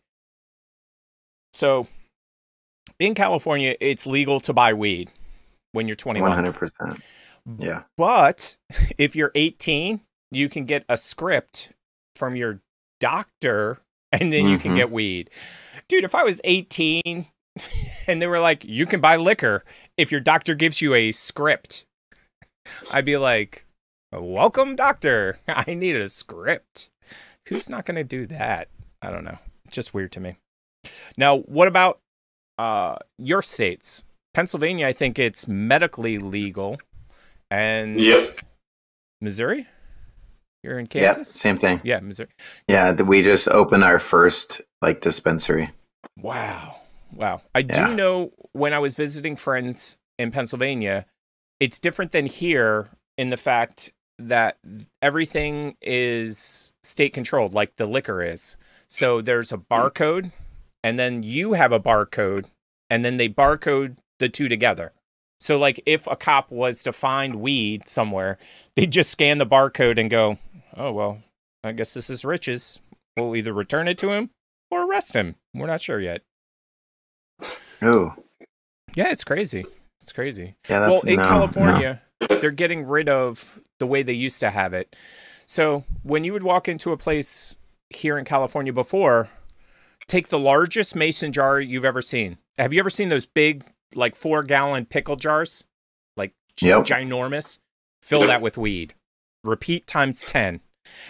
[1.53, 1.87] so
[2.99, 5.11] in California it's legal to buy weed
[5.73, 6.29] when you're 21.
[6.29, 7.03] One hundred percent.
[7.59, 7.83] Yeah.
[7.97, 8.57] But
[8.99, 11.73] if you're 18, you can get a script
[12.17, 12.61] from your
[13.01, 13.81] doctor
[14.13, 14.77] and then you can Mhm.
[14.77, 15.31] get weed.
[15.89, 17.27] Dude, if I was 18
[18.07, 19.65] and they were like, you can buy liquor
[20.03, 21.87] if your doctor gives you a script,
[22.93, 23.67] I'd be like,
[24.13, 25.39] welcome, doctor.
[25.49, 26.91] I need a script.
[27.49, 28.69] Who's not going to do that?
[29.01, 29.39] I don't know.
[29.71, 30.37] Just weird to me.
[31.17, 32.01] Now, what about
[32.59, 34.05] uh, your states?
[34.35, 36.79] Pennsylvania, I think it's medically legal.
[37.51, 38.41] And Yep.
[39.21, 39.67] Missouri?
[40.65, 41.13] You're in Yeah.
[41.15, 41.31] Kansas?
[41.33, 41.81] Same thing.
[41.85, 42.29] Yeah, Missouri.
[42.67, 42.93] Yeah.
[42.93, 45.71] We just opened our first like dispensary.
[46.19, 46.77] Wow.
[47.13, 47.43] Wow.
[47.55, 47.89] I Yeah.
[47.89, 51.07] do know when I was visiting friends in Pennsylvania,
[51.61, 54.59] it's different than here in the fact that
[55.01, 58.57] everything is state controlled, like the liquor is.
[58.89, 59.63] So there's a hmm.
[59.71, 60.33] barcode,
[60.83, 62.47] and then you have a barcode,
[62.91, 64.93] and then they barcode the two together.
[65.41, 68.39] So, like, if a cop was to find weed somewhere,
[68.77, 70.39] they'd just scan the barcode and go,
[70.77, 71.19] oh, well,
[71.65, 72.81] I guess this is Rich's.
[73.17, 74.31] We'll either return it to him
[74.71, 75.35] or arrest him.
[75.53, 76.23] We're not sure yet.
[77.83, 78.15] Oh.
[78.95, 79.65] Yeah, it's crazy.
[80.01, 80.55] It's crazy.
[80.69, 80.81] Yeah.
[80.81, 81.29] That's well, in no, no.
[81.29, 84.95] California, they're getting rid of the way they used to have it.
[85.47, 87.57] So when you would walk into a place
[87.91, 89.29] here in California before,
[90.07, 92.39] take the largest mason jar you've ever seen.
[92.59, 93.65] Have you ever seen those big,
[93.95, 95.65] like four gallon pickle jars?
[96.17, 96.85] Like Yep.
[96.85, 97.59] ginormous?
[98.03, 98.29] Fill Yes.
[98.29, 98.95] that with weed.
[99.45, 100.61] Repeat times 10.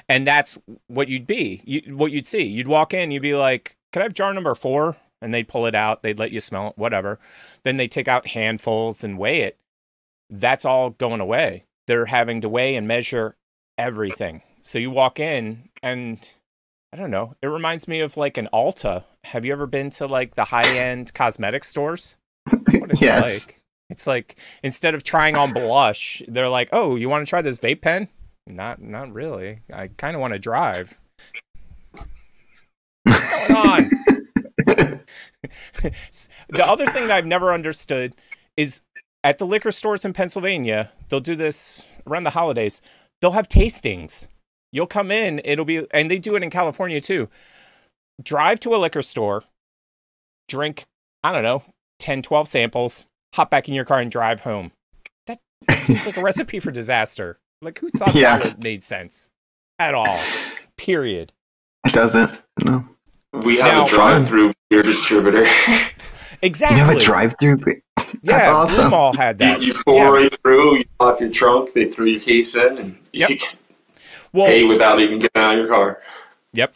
[0.09, 1.63] And that's what you'd be.
[1.65, 2.45] You, what you'd see.
[2.45, 4.97] You'd walk in, you'd be like, Can I have jar number four?
[5.23, 6.03] And they'd pull it out.
[6.03, 7.19] They'd let you smell it, whatever.
[7.63, 9.57] Then they take out handfuls and weigh it.
[10.29, 11.65] That's all going away.
[11.87, 13.37] They're having to weigh and measure
[13.79, 14.43] everything.
[14.61, 16.29] So you walk in and
[16.93, 17.35] I don't know.
[17.41, 19.05] It reminds me of like an Ulta.
[19.25, 22.17] Have you ever been to like the high end cosmetic stores?
[22.51, 23.47] That's what it's Yes.
[23.47, 23.59] like.
[23.91, 27.59] It's like instead of trying on blush, they're like, "Oh, you want to try this
[27.59, 28.09] vape pen?"
[28.47, 29.61] Not, not really.
[29.73, 30.99] I kind of want to drive.
[33.05, 33.91] What's going on?
[36.49, 38.15] the other thing that I've never understood
[38.57, 38.83] is
[39.25, 42.83] at the liquor stores in Pennsylvania, they'll do this around the holidays.
[43.21, 44.29] They'll have tastings.
[44.73, 47.29] You'll come in, it'll be, and they do it in California too.
[48.23, 49.45] Drive to a liquor store,
[50.49, 50.85] drink,
[51.23, 51.63] I don't know,
[51.99, 54.73] 10, 12 samples, hop back in your car and drive home.
[55.27, 55.39] That
[55.77, 57.39] seems like a recipe for disaster.
[57.61, 58.39] Like, who thought Yeah.
[58.39, 59.29] that made sense
[59.79, 60.19] at all?
[60.77, 61.33] Period.
[61.87, 62.43] It doesn't.
[62.65, 62.89] No.
[63.33, 65.45] We have Now- a drive-through um, beer distributor.
[66.43, 66.77] Exactly.
[66.79, 67.57] You have a drive-through.
[68.25, 68.91] That's yeah, awesome.
[68.91, 69.63] Blue Mall had you, that.
[69.63, 70.13] you pour Yeah.
[70.13, 73.31] right through, you pop your trunk, they throw your case in, and Yep.
[73.31, 73.59] you can
[74.33, 76.03] Well, pay without even getting out of your car.
[76.53, 76.75] Yep.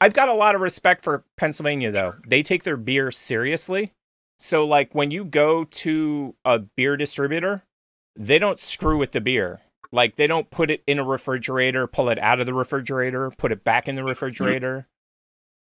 [0.00, 2.14] I've got a lot of respect for Pennsylvania though.
[2.26, 3.92] They take their beer seriously.
[4.38, 7.64] So like when you go to a beer distributor,
[8.16, 9.60] they don't screw with the beer.
[9.90, 13.52] Like they don't put it in a refrigerator, pull it out of the refrigerator, put
[13.52, 14.10] it back in the mm-hmm.
[14.10, 14.86] refrigerator.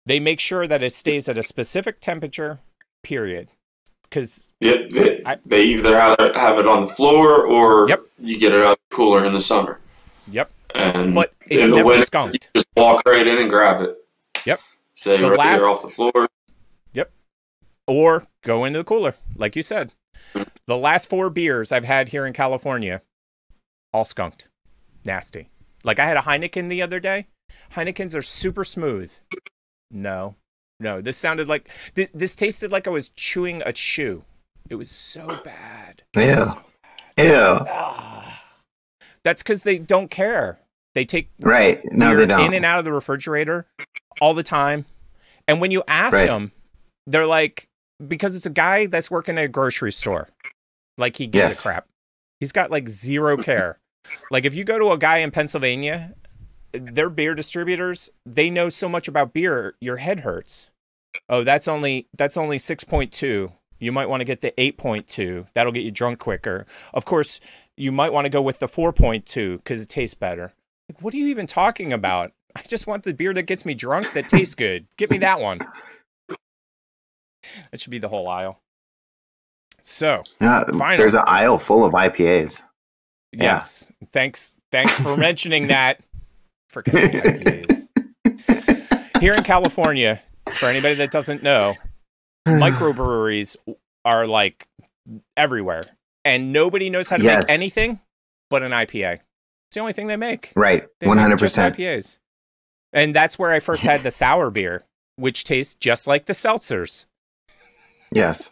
[0.08, 2.60] They make sure that it stays at a specific temperature,
[3.04, 3.52] period.
[4.10, 6.16] Cuz Yep, they, I- they either have
[6.60, 8.02] it, on the floor or Yep.
[8.20, 9.80] you get it out the cooler in the summer.
[10.32, 12.34] yep, And but it's in the never winter, skunked.
[12.34, 13.98] you just walk right in and grab it.
[14.46, 14.62] Yep.
[14.94, 16.28] Say The right last- off the floor.
[16.94, 17.12] Yep.
[17.86, 19.92] Or go into the cooler, like you said.
[20.68, 23.02] The last four beers I've had here in California,
[23.94, 24.48] all skunked,
[25.04, 25.50] nasty.
[25.84, 27.28] Like I had a Heineken the other day.
[27.74, 29.14] Heinekens are super smooth.
[29.92, 30.36] No,
[30.80, 32.12] no, this sounded like this.
[32.12, 34.24] This tasted like I was chewing a chew.
[34.70, 36.04] It was so bad.
[36.16, 36.36] Ew.
[36.36, 36.62] So-
[37.18, 37.34] Ew.
[37.70, 38.42] ah.
[39.24, 40.60] That's because they don't care.
[40.96, 41.82] They take Right.
[41.92, 42.42] No, they don't.
[42.42, 43.66] in and out of the refrigerator
[44.22, 44.86] all the time.
[45.48, 46.28] And when you ask Right.
[46.28, 46.52] them,
[47.06, 47.68] they're like,
[48.06, 50.30] because it's a guy that's working at a grocery store.
[50.98, 51.60] Like he gives Yes.
[51.60, 51.88] a crap.
[52.40, 53.80] He's got like zero care.
[54.32, 56.14] like if you go to a guy in Pennsylvania,
[56.74, 60.70] their beer distributors, they know so much about beer, your head hurts.
[61.30, 63.52] Oh, that's only that's only 6.2.
[63.80, 65.48] You might want to get the 8.2.
[65.54, 66.66] That'll get you drunk quicker.
[66.94, 67.40] Of course,
[67.76, 70.54] you might want to go with the 4.2 cuz it tastes better.
[70.90, 72.32] Like, what are you even talking about?
[72.56, 74.88] I just want the beer that gets me drunk that tastes good.
[74.98, 75.60] Get me that one.
[77.72, 78.60] That should be the whole aisle.
[79.84, 80.98] So, Yeah, Finally.
[80.98, 82.62] there's an aisle full of IPAs.
[83.32, 83.44] Yeah.
[83.44, 83.92] yes.
[84.12, 86.02] Thanks thanks for mentioning that.
[86.72, 87.88] Freaking IPAs.
[89.22, 90.22] Here in California,
[90.54, 91.76] for anybody that doesn't know,
[92.48, 93.58] microbreweries
[94.06, 94.68] are like
[95.36, 95.86] everywhere.
[96.26, 97.44] And nobody knows how to Yes.
[97.48, 98.00] make anything
[98.50, 99.14] but an IPA.
[99.70, 100.52] It's the only thing they make.
[100.56, 101.76] Right, one hundred percent.
[101.78, 102.20] IPAs.
[102.94, 104.84] And that's where I first had the sour beer,
[105.18, 107.06] which tastes just like the seltzers.
[108.12, 108.52] Yes,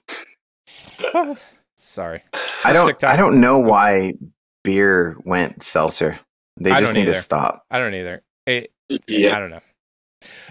[1.78, 2.24] Sorry.
[2.64, 3.04] I don't.
[3.04, 4.14] I don't know why
[4.64, 6.20] beer went seltzer.
[6.58, 7.64] They just don't need to stop.
[7.70, 8.24] I don't either.
[8.46, 9.62] It, I don't know.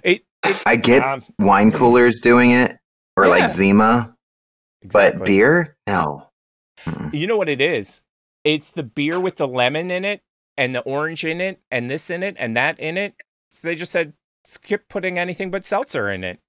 [0.02, 2.76] It, it I get um, wine coolers doing it,
[3.16, 3.30] or Yeah.
[3.30, 4.14] like Zima,
[4.84, 6.28] but beer, no.
[6.80, 7.14] Mm-mm.
[7.14, 8.02] You know what it is?
[8.44, 10.22] It's the beer with the lemon in it
[10.58, 13.14] and the orange in it and this in it and that in it.
[13.50, 14.12] So they just said
[14.44, 16.40] skip putting anything but seltzer in it.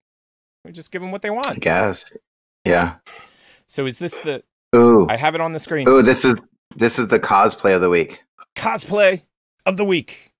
[0.66, 1.60] We just give them what they I want.
[1.62, 2.12] guess.
[2.66, 2.96] Yeah.
[3.68, 4.44] So is this the?
[4.76, 5.08] Ooh.
[5.10, 5.88] I have it on the screen.
[5.88, 6.02] Ooh.
[6.02, 6.42] This is
[6.76, 8.22] this is the cosplay of the week.
[8.58, 9.22] Cosplay
[9.66, 10.32] of the week.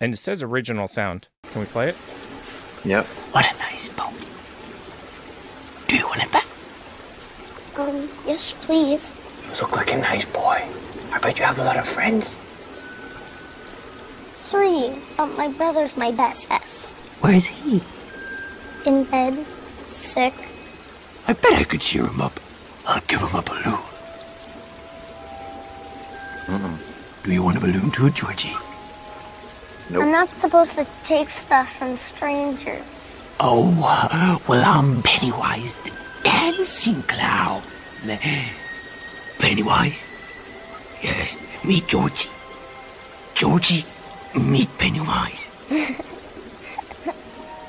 [0.00, 1.28] And it says original sound.
[1.50, 1.96] Can we play it?
[2.84, 3.06] Yep.
[3.32, 4.12] What a nice boat.
[5.88, 6.46] Do you want it back?
[7.76, 9.14] Um, yes, please.
[9.44, 10.62] You look like a nice boy.
[11.12, 12.38] I bet you have a lot of friends.
[14.32, 16.92] Three, but my brother's my best S.
[17.20, 17.82] Where's he?
[18.86, 19.44] In bed,
[19.84, 20.34] sick.
[21.26, 22.38] I bet I could cheer him up.
[22.86, 23.80] I'll give him a balloon.
[26.48, 27.22] Mm-hmm.
[27.24, 28.56] Do you want a balloon too, Georgie?
[29.90, 30.02] Nope.
[30.02, 33.20] I'm not supposed to take stuff from strangers.
[33.40, 35.92] Oh, well, I'm Pennywise the
[36.24, 37.62] dancing clown.
[39.38, 40.06] Pennywise?
[41.02, 42.30] Yes, meet Georgie.
[43.34, 43.84] Georgie,
[44.34, 45.50] meet Pennywise.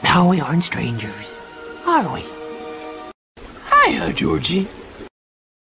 [0.03, 1.37] now we aren't strangers,
[1.85, 2.23] are we?
[3.69, 4.67] Hiya, Georgie.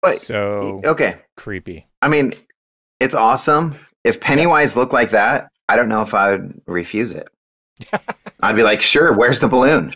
[0.03, 1.17] But So okay.
[1.37, 1.87] creepy.
[2.01, 2.35] I mean,
[3.01, 3.75] it's awesome.
[4.05, 7.29] If Pennywise looked like that, I don't know if I would refuse it.
[8.43, 9.93] I'd be like, sure, where's the balloon?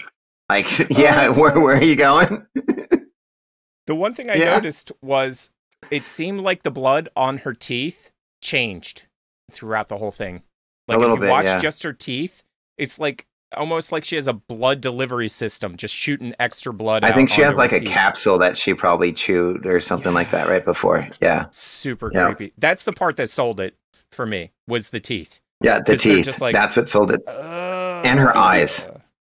[0.48, 2.46] Like, oh, yeah, where, where are you going?
[3.86, 4.54] The one thing I Yeah.
[4.54, 5.50] noticed was
[5.90, 9.06] it seemed like the blood on her teeth changed
[9.50, 10.42] throughout the whole thing.
[10.86, 11.58] Like if you bit, watch yeah.
[11.58, 12.42] just her teeth,
[12.78, 13.26] it's like
[13.56, 17.04] almost like she has a blood delivery system, just shooting extra blood.
[17.04, 17.88] I think she had like a teeth.
[17.88, 21.08] capsule that she probably chewed or something like that right before.
[21.20, 21.46] Yeah.
[21.50, 22.26] Super Yeah.
[22.32, 22.52] creepy.
[22.58, 23.74] That's the part that sold it
[24.12, 25.40] for me was the teeth.
[25.62, 26.24] Yeah, the teeth.
[26.24, 27.22] just like- That's what sold it.
[27.28, 28.86] Uh, And her eyes.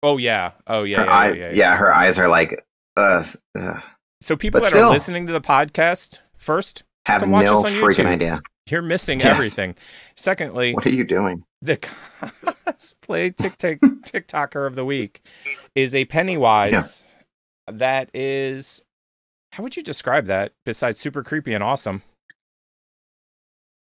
[0.02, 0.52] Oh yeah.
[0.66, 0.98] Oh yeah.
[0.98, 1.76] her yeah, eye, yeah, yeah, yeah, yeah.
[1.76, 2.64] her eyes are like,
[2.96, 3.22] uh,
[3.58, 3.80] uh
[4.20, 4.88] So people But that still.
[4.88, 8.06] are listening to the podcast, first, have no us on freaking YouTube.
[8.06, 8.42] idea.
[8.68, 9.28] You're missing Yes.
[9.34, 9.74] everything.
[10.16, 11.44] Secondly, What are you doing?
[11.62, 15.22] the cosplay TikTok TikToker of the week
[15.74, 17.12] is a Pennywise
[17.66, 18.82] that is
[19.52, 22.02] how would you describe that besides super creepy and awesome?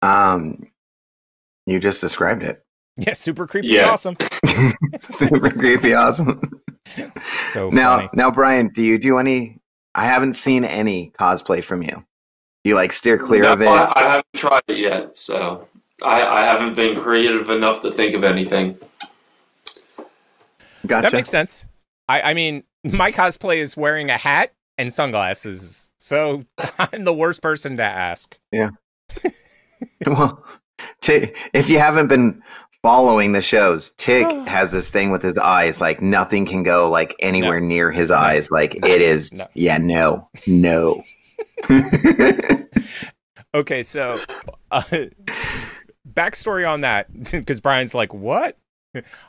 [0.02, 0.68] Um,
[1.66, 2.62] you just described it.
[2.96, 3.90] Yeah, super creepy Yeah.
[3.90, 4.16] awesome.
[5.10, 6.40] Super creepy, awesome.
[7.40, 8.08] So now, funny.
[8.14, 9.58] now, Brian, do you do any?
[9.94, 12.05] I haven't seen any cosplay from you.
[12.66, 13.68] You like steer clear No, of it.
[13.68, 15.68] I, I haven't tried it yet, so
[16.04, 18.76] I, I haven't been creative enough to think of anything.
[20.84, 21.02] Gotcha.
[21.02, 21.68] That makes sense.
[22.08, 26.42] I, I mean, my cosplay is wearing a hat and sunglasses, so
[26.80, 28.36] I'm the worst person to ask.
[28.50, 28.70] Yeah.
[30.06, 30.44] well,
[31.02, 32.42] Ti- if you haven't been
[32.82, 35.80] following the shows, Tick has this thing with his eyes.
[35.80, 38.50] Like nothing can go like anywhere near his eyes.
[38.50, 39.32] Like it is.
[39.34, 39.44] No.
[39.54, 41.04] Yeah, no, no.
[43.56, 44.20] Okay, so
[44.70, 44.82] uh,
[46.12, 48.56] backstory on that, because Brian's like, "What?"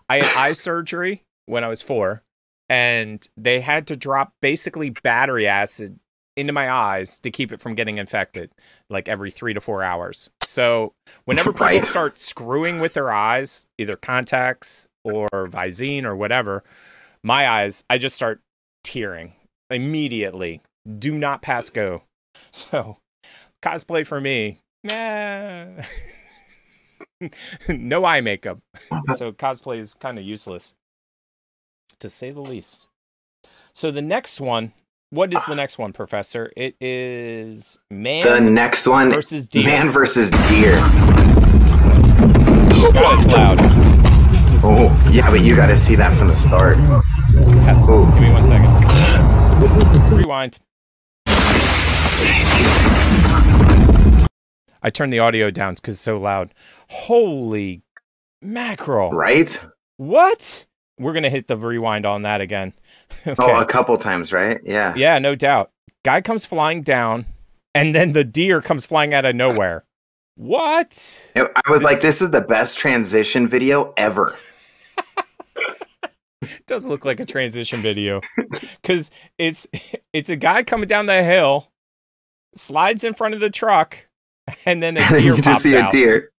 [0.10, 2.24] I had eye surgery when I was four,
[2.70, 5.98] and they had to drop basically battery acid
[6.36, 8.52] into my eyes to keep it from getting infected,
[8.90, 10.30] like every three to four hours.
[10.42, 10.94] So
[11.26, 11.84] whenever people Right.
[11.84, 16.64] start screwing with their eyes, either contacts or Visine or whatever,
[17.24, 18.42] my eyes, I just start
[18.84, 19.34] tearing
[19.70, 20.62] immediately.
[21.00, 22.04] Do not pass go.
[22.52, 22.98] So
[23.68, 25.65] cosplay for me, nah.
[27.70, 28.59] no eye makeup.
[29.15, 30.74] So cosplay is kind of useless,
[31.99, 32.88] to say the least.
[33.74, 34.74] So the next one,
[35.09, 35.55] what is the ah.
[35.55, 36.51] next one, Professor?
[36.55, 39.63] It is man the next one, versus deer.
[39.63, 40.76] man versus deer.
[42.93, 43.57] God, it's loud.
[44.63, 46.78] Oh, yeah, but you got to see that from the start.
[47.32, 47.88] Yes.
[47.89, 48.05] Ooh.
[48.13, 48.68] Give me one second.
[50.18, 50.59] Rewind.
[54.84, 56.54] I turned the audio down because it's so loud.
[56.90, 57.82] Holy
[58.42, 59.12] mackerel!
[59.12, 59.60] Right?
[59.98, 60.66] What?
[61.00, 62.74] We're gonna hit the rewind on that again.
[63.26, 63.36] okay.
[63.40, 64.60] Oh, a couple times, right?
[64.64, 64.94] Yeah.
[64.96, 65.72] Yeah, no doubt.
[66.06, 67.26] Guy comes flying down,
[67.76, 69.84] and then the deer comes flying out of nowhere.
[70.36, 71.32] What?
[71.36, 74.36] I was This- like, this is the best transition video ever.
[76.44, 78.22] It does look like a transition video
[78.82, 79.68] because it's
[80.14, 81.72] it's a guy coming down the hill,
[82.56, 84.07] slides in front of the truck,
[84.66, 85.93] and then a deer you pops just see out.
[85.93, 86.32] a deer.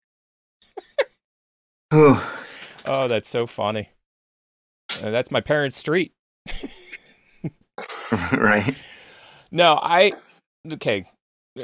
[1.90, 2.18] Whew.
[2.84, 3.90] Oh, that's so funny.
[5.02, 6.12] Uh, that's my parents' street.
[8.32, 8.74] right?
[9.50, 10.12] No, I
[10.72, 11.04] okay.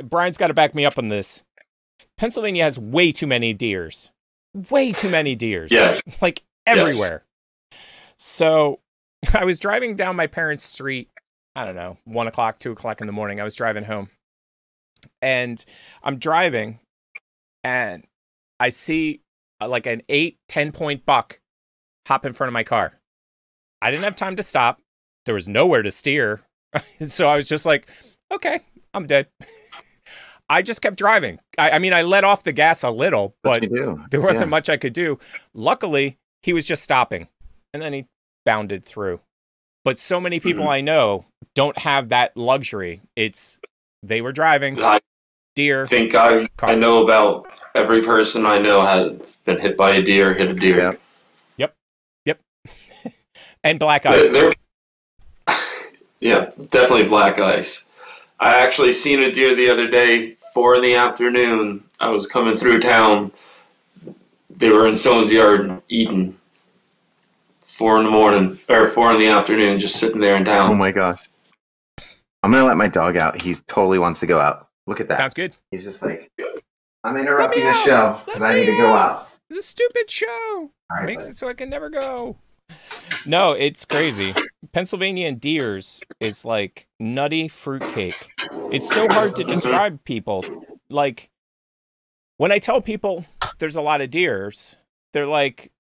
[0.05, 1.45] Brian's got to back me up on this.
[2.17, 4.11] Pennsylvania has way too many deers.
[4.71, 5.71] Way too many deers.
[5.73, 6.03] Yes.
[6.21, 6.79] Like Yes.
[6.79, 7.25] everywhere.
[8.17, 8.81] So
[9.35, 11.09] I was driving down my parents' street,
[11.55, 13.41] I don't know, one o'clock, two o'clock in the morning.
[13.41, 14.09] I was driving home.
[15.23, 15.65] And
[16.03, 16.81] I'm driving
[17.63, 18.05] and
[18.61, 19.21] I see
[19.61, 21.41] uh, like an eight, 10 point buck
[22.07, 22.95] hop in front of my car.
[23.83, 24.81] I didn't have time to stop.
[25.27, 26.43] There was nowhere to steer.
[27.01, 27.89] so I was just like,
[28.33, 28.61] okay,
[28.93, 29.29] I'm dead.
[30.49, 31.39] I just kept driving.
[31.57, 33.63] I, I mean, I let off the gas a little, but
[34.11, 34.51] there wasn't Yeah.
[34.51, 35.19] much I could do.
[35.55, 37.29] Luckily, he was just stopping
[37.73, 38.07] and then he
[38.45, 39.21] bounded through.
[39.85, 40.71] But so many people Mm-hmm.
[40.73, 41.25] I know
[41.55, 43.01] don't have that luxury.
[43.17, 43.59] It's
[44.07, 45.01] they were driving, I
[45.55, 45.87] deer.
[45.87, 50.35] think I I know about every person I know has been hit by a deer,
[50.35, 50.79] hit a deer.
[50.79, 50.93] Yeah.
[51.57, 51.75] Yep.
[52.27, 52.41] Yep.
[53.65, 54.33] and black They're- ice.
[54.33, 54.53] they're-
[56.21, 57.87] yeah, definitely black ice.
[58.41, 61.85] I actually seen a deer the other day, four in the afternoon.
[62.01, 63.33] I was coming through town.
[64.51, 66.37] They were in someone's yard eating.
[67.61, 70.71] Four in the morning or four in the afternoon, just sitting there in town.
[70.71, 71.25] Oh my gosh.
[72.45, 73.41] I'm gonna let my dog out.
[73.41, 74.69] He totally wants to go out.
[74.87, 75.17] Look at that.
[75.17, 75.57] Sounds good.
[75.71, 76.31] He's just like,
[77.03, 79.31] I'm interrupting the show because I need to go out.
[79.49, 81.31] The stupid show right, makes buddy.
[81.31, 82.37] it so I can never go.
[83.25, 84.35] No, it's crazy.
[84.73, 88.31] Pennsylvania and deers is like nutty fruitcake.
[88.71, 90.45] It's so hard to describe people.
[90.91, 91.31] Like
[92.37, 93.25] when I tell people
[93.59, 94.77] there's a lot of deers,
[95.15, 95.73] they're like,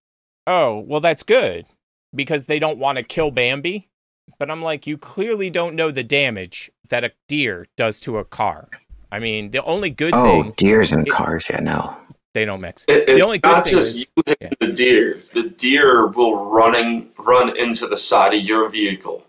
[0.47, 1.67] "Oh, well that's good
[2.15, 3.91] because they don't want to kill Bambi."
[4.39, 8.25] But I'm like, "You clearly don't know the damage that a deer does to a
[8.25, 8.69] car."
[9.13, 11.49] I mean, the only good Oh, thing deers and it- cars.
[11.49, 11.97] Yeah, no.
[12.33, 12.85] they don't mix.
[12.89, 14.67] It, the only good not thing just is you hitting yeah.
[14.67, 15.21] the deer.
[15.33, 19.25] The deer will running run into the side of your vehicle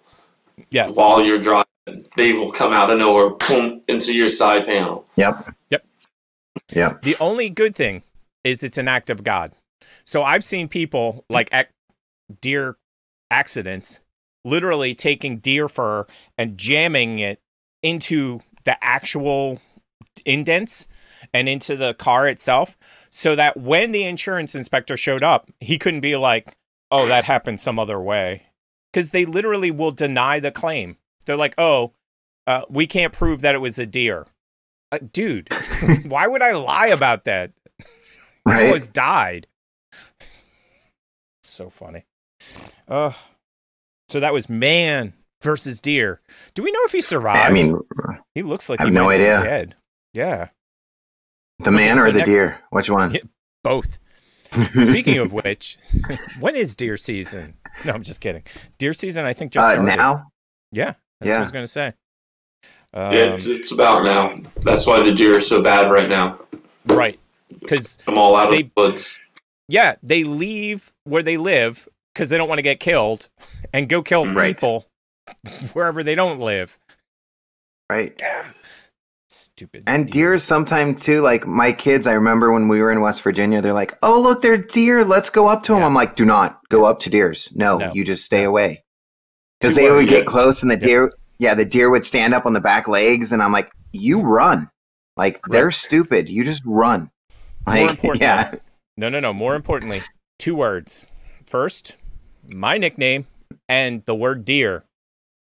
[0.72, 0.98] yes.
[0.98, 1.66] while you're driving.
[2.18, 5.06] They will come out of nowhere, boom, into your side panel.
[5.18, 5.54] Yep.
[5.70, 5.86] Yep.
[6.74, 7.02] Yep.
[7.04, 8.02] The only good thing
[8.44, 9.52] is it's an act of God.
[10.04, 11.70] So I've seen people like at
[12.42, 12.76] deer
[13.30, 14.00] accidents
[14.46, 16.06] literally taking deer fur
[16.38, 17.42] and jamming it
[17.84, 19.60] into the actual
[20.26, 20.88] indents
[21.34, 22.78] and into the car itself
[23.10, 26.56] so that when the insurance inspector showed up, he couldn't be like,
[26.92, 28.44] "Oh, that happened some other way."
[28.94, 30.98] Cuz they literally will deny the claim.
[31.26, 31.94] They're like, "Oh,
[32.48, 34.28] uh, we can't prove that it was a deer."
[34.92, 35.50] Uh, dude,
[36.06, 37.52] why would I lie about that?
[37.80, 37.86] It
[38.46, 38.72] Right.
[38.72, 39.48] was died.
[41.44, 42.06] So funny.
[42.88, 43.12] Uh,
[44.08, 46.22] so that was man versus deer.
[46.54, 47.50] Do we know if he survived?
[47.50, 47.78] I mean,
[48.34, 49.42] he looks like I he have no might be idea.
[49.44, 49.76] dead.
[50.14, 50.48] Yeah,
[51.60, 52.60] the man so or the next- deer?
[52.70, 53.14] Which one?
[53.14, 53.22] Yeah,
[53.64, 53.98] both.
[54.72, 55.78] Speaking of which,
[56.40, 57.56] when is deer season?
[57.84, 58.44] No, I'm just kidding.
[58.78, 59.98] Deer season, I think just uh, started.
[59.98, 60.28] now.
[60.72, 61.36] Yeah, that's what Yeah.
[61.38, 61.88] I was going to say.
[62.94, 64.40] Um, Yeah, it's, it's about now.
[64.62, 66.40] That's why the deer are so bad right now.
[66.88, 67.20] right,
[67.60, 69.22] because I'm all out of They- the woods.
[69.68, 73.28] yeah, they leave where they live because they don't want to get killed,
[73.74, 74.56] and go kill mm, Right.
[74.56, 74.88] people
[75.74, 76.80] wherever they don't live.
[77.92, 78.20] Right.
[79.30, 79.84] Stupid.
[79.86, 81.20] And deer sometimes too.
[81.22, 84.42] Like my kids, I remember when we were in West Virginia, they're like, "Oh, look,
[84.42, 85.04] they're deer.
[85.04, 85.88] Let's go up to them." Yeah.
[85.88, 87.52] I'm like, "Do not go up to deers.
[87.54, 87.92] No, No.
[87.94, 88.84] you just stay away."
[89.60, 92.54] Because they would get close, and the deer, yeah, the deer would stand up on
[92.54, 94.70] the back legs, and I'm like, "You run!
[95.18, 96.30] Like they're stupid.
[96.30, 97.10] You just run."
[97.68, 98.56] More Like, importantly, yeah,
[98.96, 99.34] No, no, no.
[99.34, 100.02] More importantly,
[100.40, 101.06] two words.
[101.46, 101.98] First,
[102.50, 103.26] my nickname
[103.70, 104.84] and the word deer.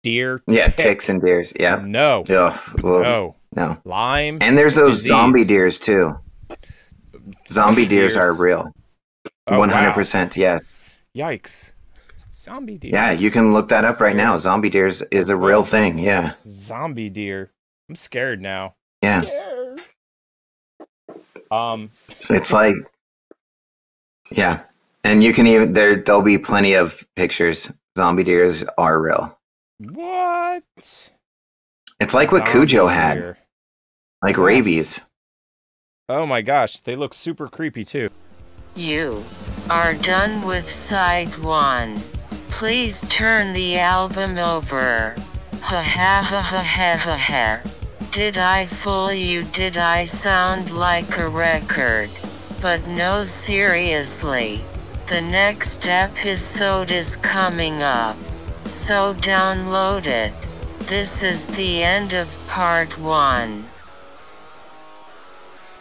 [0.03, 0.41] Deer.
[0.47, 0.77] yeah, tick.
[0.77, 1.53] ticks and deers.
[1.59, 2.23] Yeah, No.
[2.27, 3.35] Ugh, well, No.
[3.55, 3.77] no.
[3.85, 4.39] Lyme.
[4.41, 5.09] And there's those disease.
[5.09, 6.17] zombie deers too.
[7.47, 8.73] Zombie deers are real.
[9.47, 10.35] One hundred percent.
[10.35, 10.99] Yes.
[11.15, 11.73] Yikes.
[12.33, 12.91] Zombie deer.
[12.93, 14.37] Yeah, you can look that up right now.
[14.39, 15.99] Zombie deers is a real thing.
[15.99, 16.33] Yeah.
[16.47, 17.51] Zombie deer.
[17.89, 18.75] I'm scared now.
[19.03, 19.21] Yeah.
[19.21, 19.81] Scared.
[21.51, 21.91] Um.
[22.29, 22.75] It's like,
[24.31, 24.61] yeah,
[25.03, 25.95] and you can even there.
[25.97, 27.71] There'll be plenty of pictures.
[27.97, 29.37] Zombie deers are real.
[29.79, 30.63] What?
[31.99, 33.37] It's like what Zombie Cujo had,
[34.21, 34.43] like Yes.
[34.43, 35.01] rabies.
[36.09, 38.09] Oh my gosh, they look super creepy too.
[38.75, 39.23] You
[39.69, 42.01] are done with side one.
[42.49, 45.15] Please turn the album over.
[45.61, 47.59] Ha ha ha ha ha ha ha.
[48.11, 49.43] Did I fool you?
[49.43, 52.09] Did I sound like a record?
[52.61, 54.61] But no, seriously.
[55.11, 58.15] The next episode is coming up.
[58.65, 60.31] So download it.
[60.87, 63.65] This is the end of part one.